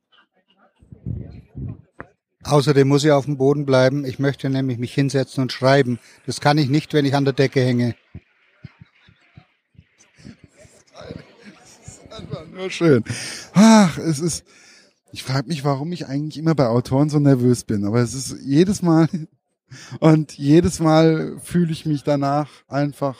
Außerdem 2.44 2.88
muss 2.88 3.04
ich 3.04 3.12
auf 3.12 3.26
dem 3.26 3.36
Boden 3.36 3.64
bleiben. 3.64 4.04
Ich 4.04 4.18
möchte 4.18 4.50
nämlich 4.50 4.78
mich 4.78 4.92
hinsetzen 4.92 5.42
und 5.42 5.52
schreiben. 5.52 5.98
Das 6.26 6.40
kann 6.40 6.58
ich 6.58 6.68
nicht, 6.68 6.92
wenn 6.92 7.04
ich 7.04 7.14
an 7.14 7.24
der 7.24 7.34
Decke 7.34 7.60
hänge. 7.60 7.94
Das 10.94 11.88
ist 11.88 12.12
einfach 12.12 12.46
nur 12.48 12.70
schön. 12.70 13.04
Ach, 13.52 13.96
es 13.98 14.18
ist, 14.18 14.44
ich 15.12 15.22
frage 15.22 15.46
mich, 15.48 15.64
warum 15.64 15.92
ich 15.92 16.06
eigentlich 16.06 16.38
immer 16.38 16.54
bei 16.54 16.66
Autoren 16.66 17.10
so 17.10 17.20
nervös 17.20 17.64
bin. 17.64 17.84
Aber 17.84 18.00
es 18.00 18.14
ist 18.14 18.36
jedes 18.42 18.82
Mal 18.82 19.08
und 20.00 20.32
jedes 20.36 20.80
Mal 20.80 21.38
fühle 21.42 21.72
ich 21.72 21.86
mich 21.86 22.02
danach 22.02 22.50
einfach, 22.66 23.18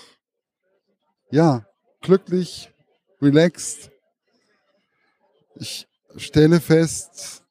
ja, 1.31 1.65
glücklich, 2.01 2.73
relaxed. 3.21 3.93
Ich 5.55 5.87
stelle 6.17 6.61
fest, 6.61 7.45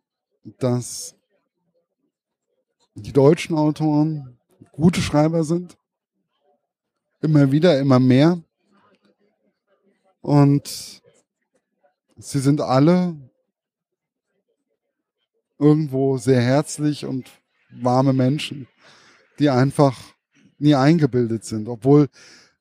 dass 0.60 1.16
die 3.02 3.14
deutschen 3.14 3.56
Autoren 3.56 4.38
gute 4.72 5.02
Schreiber 5.02 5.44
sind. 5.44 5.78
Immer 7.22 7.52
wieder, 7.52 7.80
immer 7.80 8.00
mehr. 8.00 8.42
Und 10.22 11.02
sie 12.18 12.40
sind 12.40 12.62
alle 12.62 13.16
irgendwo 15.58 16.18
sehr 16.18 16.42
herzlich 16.42 17.06
und 17.06 17.30
warme 17.70 18.14
Menschen, 18.14 18.68
die 19.40 19.50
einfach 19.50 19.98
nie 20.58 20.76
eingebildet 20.76 21.46
sind, 21.46 21.68
obwohl 21.68 22.10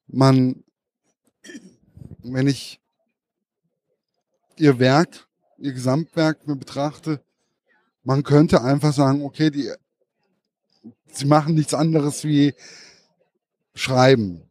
man, 0.07 0.64
wenn 2.22 2.46
ich 2.46 2.81
ihr 4.57 4.79
Werk, 4.79 5.26
ihr 5.59 5.72
Gesamtwerk 5.72 6.46
mir 6.46 6.57
betrachte, 6.57 7.22
man 8.03 8.22
könnte 8.22 8.62
einfach 8.62 8.92
sagen, 8.92 9.22
okay, 9.22 9.50
die, 9.50 9.70
sie 11.12 11.26
machen 11.26 11.54
nichts 11.54 11.74
anderes 11.74 12.24
wie 12.24 12.54
schreiben. 13.74 14.42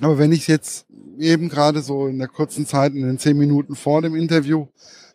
Aber 0.00 0.18
wenn 0.18 0.32
ich 0.32 0.48
jetzt 0.48 0.86
eben 1.18 1.48
gerade 1.48 1.82
so 1.82 2.06
in 2.06 2.18
der 2.18 2.28
kurzen 2.28 2.66
Zeit, 2.66 2.94
in 2.94 3.02
den 3.02 3.18
zehn 3.18 3.36
Minuten 3.36 3.76
vor 3.76 4.02
dem 4.02 4.14
Interview, 4.14 4.66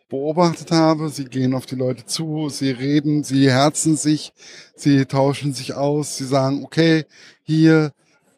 beobachtet 0.08 0.70
habe. 0.70 1.08
Sie 1.10 1.24
gehen 1.26 1.54
auf 1.54 1.66
die 1.66 1.74
Leute 1.74 2.06
zu, 2.06 2.48
sie 2.48 2.70
reden, 2.70 3.24
sie 3.24 3.50
herzen 3.50 3.96
sich, 3.96 4.32
sie 4.74 5.04
tauschen 5.04 5.52
sich 5.52 5.74
aus, 5.74 6.16
sie 6.16 6.24
sagen, 6.24 6.64
okay, 6.64 7.04
hier, 7.42 7.92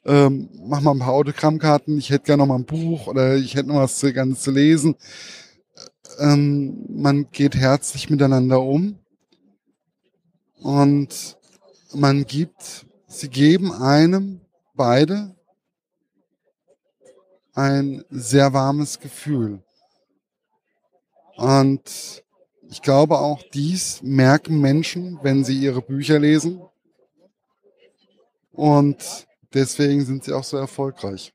ähm, 0.04 0.48
mach 0.66 0.80
mal 0.80 0.92
ein 0.92 0.98
paar 0.98 1.12
Autogrammkarten, 1.12 1.98
ich 1.98 2.10
hätte 2.10 2.24
gerne 2.24 2.42
noch 2.42 2.48
mal 2.48 2.56
ein 2.56 2.64
Buch 2.64 3.06
oder 3.06 3.36
ich 3.36 3.54
hätte 3.54 3.68
noch 3.68 3.76
was 3.76 3.98
zu, 3.98 4.12
gerne 4.12 4.34
zu 4.36 4.50
lesen. 4.50 4.96
Ähm, 6.18 6.86
man 6.88 7.30
geht 7.30 7.54
herzlich 7.54 8.10
miteinander 8.10 8.60
um 8.60 8.98
und 10.60 11.38
man 11.92 12.24
gibt, 12.24 12.86
sie 13.06 13.28
geben 13.28 13.72
einem 13.72 14.40
beide 14.74 15.34
ein 17.54 18.04
sehr 18.10 18.52
warmes 18.52 19.00
Gefühl. 19.00 19.62
Und 21.36 22.22
ich 22.68 22.82
glaube 22.82 23.18
auch 23.18 23.42
dies 23.52 24.02
merken 24.02 24.60
Menschen, 24.60 25.18
wenn 25.22 25.44
sie 25.44 25.58
ihre 25.58 25.82
Bücher 25.82 26.18
lesen. 26.18 26.62
Und 28.52 29.26
deswegen 29.52 30.04
sind 30.04 30.24
sie 30.24 30.32
auch 30.32 30.44
so 30.44 30.56
erfolgreich. 30.56 31.32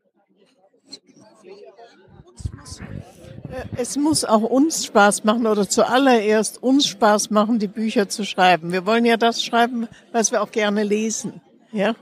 Es 3.76 3.98
muss 3.98 4.26
auch 4.26 4.42
uns 4.42 4.86
Spaß 4.86 5.24
machen 5.24 5.48
oder 5.48 5.68
zuallererst 5.68 6.62
uns 6.62 6.88
Spaß 6.88 7.30
machen, 7.30 7.60
die 7.60 7.68
Bücher 7.68 8.10
zu 8.10 8.26
schreiben. 8.26 8.72
Wir 8.72 8.86
wollen 8.86 9.06
ja 9.06 9.18
das 9.18 9.44
schreiben, 9.44 9.88
was 10.12 10.32
wir 10.32 10.42
auch 10.42 10.52
gerne 10.52 10.84
lesen. 10.84 11.42
Ja? 11.72 11.96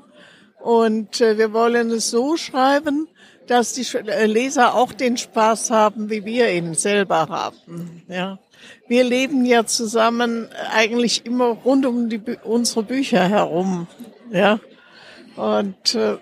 Und 0.62 1.19
äh, 1.21 1.38
wir 1.38 1.53
wollen 1.53 1.91
es 1.91 2.10
so 2.10 2.38
schreiben, 2.38 3.08
dass 3.47 3.73
die 3.73 3.86
äh, 3.97 4.25
Leser 4.25 4.75
auch 4.75 4.93
den 4.93 5.17
Spaß 5.17 5.71
haben, 5.71 6.10
wie 6.10 6.25
wir 6.25 6.51
ihn 6.51 6.73
selber 6.73 7.27
haben. 7.27 8.03
Ja. 8.08 8.39
Wir 8.88 9.03
leben 9.03 9.45
ja 9.45 9.65
zusammen 9.65 10.47
eigentlich 10.71 11.25
immer 11.25 11.47
rund 11.47 11.86
um 11.86 12.10
die, 12.10 12.21
unsere 12.43 12.84
Bücher 12.84 13.27
herum. 13.27 13.88
Ja. 14.32 14.60
Und 15.36 15.95
äh, 15.95 16.17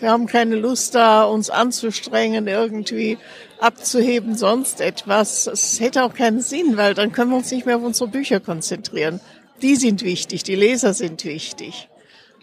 wir 0.00 0.10
haben 0.10 0.26
keine 0.26 0.56
Lust 0.56 0.94
da, 0.94 1.24
uns 1.24 1.48
anzustrengen, 1.48 2.48
irgendwie 2.48 3.18
abzuheben, 3.60 4.36
sonst 4.36 4.80
etwas. 4.80 5.46
Es 5.46 5.80
hätte 5.80 6.04
auch 6.04 6.14
keinen 6.14 6.40
Sinn, 6.40 6.76
weil 6.76 6.94
dann 6.94 7.12
können 7.12 7.30
wir 7.30 7.36
uns 7.36 7.50
nicht 7.50 7.66
mehr 7.66 7.76
auf 7.76 7.82
unsere 7.82 8.08
Bücher 8.08 8.40
konzentrieren. 8.40 9.20
Die 9.62 9.76
sind 9.76 10.02
wichtig, 10.02 10.42
die 10.42 10.54
Leser 10.54 10.94
sind 10.94 11.24
wichtig. 11.24 11.88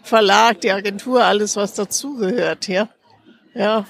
Verlag, 0.02 0.60
die 0.60 0.70
Agentur, 0.70 1.24
alles, 1.24 1.56
was 1.56 1.74
dazugehört, 1.74 2.68
ja 2.68 2.88
ja, 3.58 3.84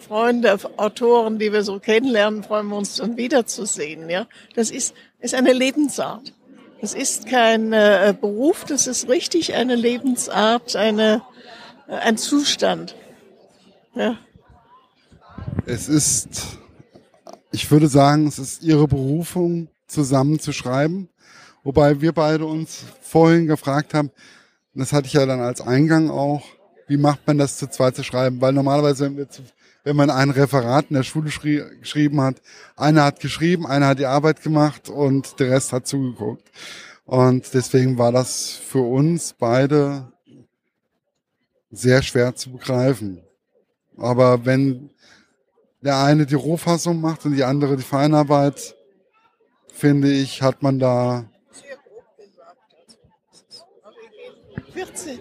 Freunde, 0.00 0.58
Autoren, 0.76 1.38
die 1.38 1.52
wir 1.52 1.62
so 1.62 1.78
kennenlernen, 1.78 2.42
freuen 2.42 2.66
wir 2.66 2.76
uns 2.76 2.96
dann 2.96 3.16
wiederzusehen. 3.16 4.10
Ja, 4.10 4.26
das 4.54 4.70
ist, 4.70 4.94
ist 5.20 5.34
eine 5.34 5.52
Lebensart. 5.52 6.34
Das 6.80 6.92
ist 6.92 7.26
kein 7.26 7.72
äh, 7.72 8.14
Beruf, 8.20 8.64
das 8.64 8.86
ist 8.86 9.08
richtig 9.08 9.54
eine 9.54 9.76
Lebensart, 9.76 10.76
eine, 10.76 11.22
äh, 11.88 11.94
ein 11.94 12.18
Zustand. 12.18 12.94
Ja. 13.94 14.18
Es 15.64 15.88
ist, 15.88 16.58
ich 17.54 17.70
würde 17.70 17.86
sagen, 17.86 18.26
es 18.26 18.40
ist 18.40 18.64
ihre 18.64 18.88
Berufung, 18.88 19.68
zusammen 19.86 20.40
zu 20.40 20.52
schreiben. 20.52 21.08
Wobei 21.62 22.00
wir 22.00 22.12
beide 22.12 22.46
uns 22.46 22.84
vorhin 23.00 23.46
gefragt 23.46 23.94
haben, 23.94 24.10
das 24.74 24.92
hatte 24.92 25.06
ich 25.06 25.12
ja 25.12 25.24
dann 25.24 25.40
als 25.40 25.60
Eingang 25.60 26.10
auch, 26.10 26.42
wie 26.88 26.96
macht 26.96 27.26
man 27.26 27.38
das 27.38 27.56
zu 27.56 27.70
zweit 27.70 27.94
zu 27.94 28.02
schreiben? 28.02 28.40
Weil 28.40 28.52
normalerweise, 28.52 29.04
wenn, 29.04 29.16
wir 29.16 29.30
zu, 29.30 29.42
wenn 29.84 29.94
man 29.94 30.10
ein 30.10 30.30
Referat 30.30 30.86
in 30.90 30.96
der 30.96 31.04
Schule 31.04 31.30
schrie, 31.30 31.62
geschrieben 31.78 32.20
hat, 32.20 32.42
einer 32.76 33.04
hat 33.04 33.20
geschrieben, 33.20 33.66
einer 33.66 33.86
hat 33.86 34.00
die 34.00 34.06
Arbeit 34.06 34.42
gemacht 34.42 34.88
und 34.88 35.38
der 35.38 35.50
Rest 35.50 35.72
hat 35.72 35.86
zugeguckt. 35.86 36.50
Und 37.06 37.54
deswegen 37.54 37.98
war 37.98 38.10
das 38.10 38.50
für 38.50 38.80
uns 38.80 39.34
beide 39.38 40.12
sehr 41.70 42.02
schwer 42.02 42.34
zu 42.34 42.50
begreifen. 42.50 43.22
Aber 43.96 44.44
wenn 44.44 44.90
der 45.84 45.98
eine 45.98 46.24
die 46.24 46.34
Rohfassung 46.34 47.00
macht 47.00 47.26
und 47.26 47.36
die 47.36 47.44
andere 47.44 47.76
die 47.76 47.82
Feinarbeit, 47.82 48.74
finde 49.72 50.10
ich, 50.10 50.40
hat 50.40 50.62
man 50.62 50.78
da 50.78 51.26
14. 54.72 55.18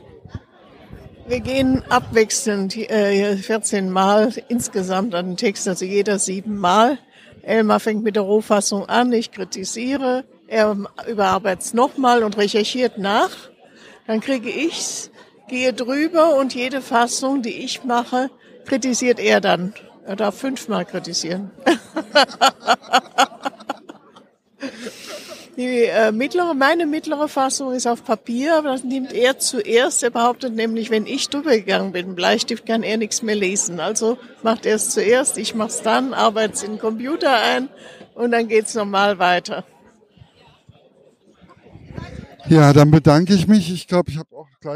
Wir 1.28 1.40
gehen 1.42 1.84
abwechselnd 1.90 2.78
äh, 2.78 3.36
14 3.36 3.90
Mal 3.90 4.34
insgesamt 4.48 5.14
an 5.16 5.28
den 5.28 5.38
Text, 5.38 5.68
also 5.68 5.86
jeder 5.86 6.18
sieben 6.18 6.58
Mal. 6.58 6.98
Elmar 7.44 7.80
fängt 7.80 8.04
mit 8.04 8.16
der 8.16 8.24
Rohfassung 8.24 8.88
an, 8.88 9.12
ich 9.12 9.32
kritisiere, 9.32 10.24
er 10.48 10.78
überarbeitet 11.08 11.66
es 11.66 11.74
nochmal 11.74 12.24
und 12.24 12.38
recherchiert 12.38 12.98
nach. 12.98 13.32
Dann 14.08 14.22
kriege 14.22 14.50
ich's, 14.50 15.12
gehe 15.50 15.74
drüber 15.74 16.36
und 16.38 16.56
jede 16.56 16.82
Fassung, 16.82 17.42
die 17.42 17.64
ich 17.64 17.84
mache, 17.84 18.30
kritisiert 18.66 19.20
er 19.20 19.42
dann. 19.42 19.74
Er 20.06 20.16
darf 20.16 20.38
fünfmal 20.38 20.86
kritisieren. 20.86 21.52
Die 25.56 25.84
äh, 25.84 26.12
mittlere, 26.12 26.56
meine 26.56 26.88
mittlere 26.88 27.28
Fassung 27.28 27.74
ist 27.74 27.86
auf 27.86 28.04
Papier, 28.04 28.58
aber 28.58 28.70
das 28.70 28.84
nimmt 28.84 29.14
er 29.14 29.38
zuerst. 29.38 30.02
Er 30.02 30.10
behauptet 30.10 30.56
nämlich, 30.56 30.90
wenn 30.90 31.06
ich 31.06 31.30
drüber 31.30 31.52
gegangen 31.52 31.92
bin, 31.92 32.16
Bleistift 32.16 32.66
kann 32.66 32.82
er 32.82 32.98
nichts 32.98 33.22
mehr 33.22 33.36
lesen. 33.36 33.80
Also 33.80 34.18
macht 34.42 34.66
er 34.66 34.76
es 34.76 34.90
zuerst, 34.90 35.38
ich 35.38 35.54
mach's 35.54 35.84
dann, 35.84 36.14
arbeite 36.14 36.54
es 36.54 36.64
in 36.64 36.72
den 36.72 36.80
Computer 36.80 37.40
ein 37.40 37.70
und 38.16 38.32
dann 38.32 38.48
geht's 38.48 38.74
normal 38.74 39.20
weiter. 39.20 39.64
Ja, 42.50 42.74
dann 42.74 42.90
bedanke 42.90 43.34
ich 43.34 43.48
mich. 43.48 43.72
Ich 43.72 43.88
glaube, 43.88 44.10
ich 44.10 44.18
habe 44.18 44.36
auch 44.36 44.48
gleich 44.60 44.72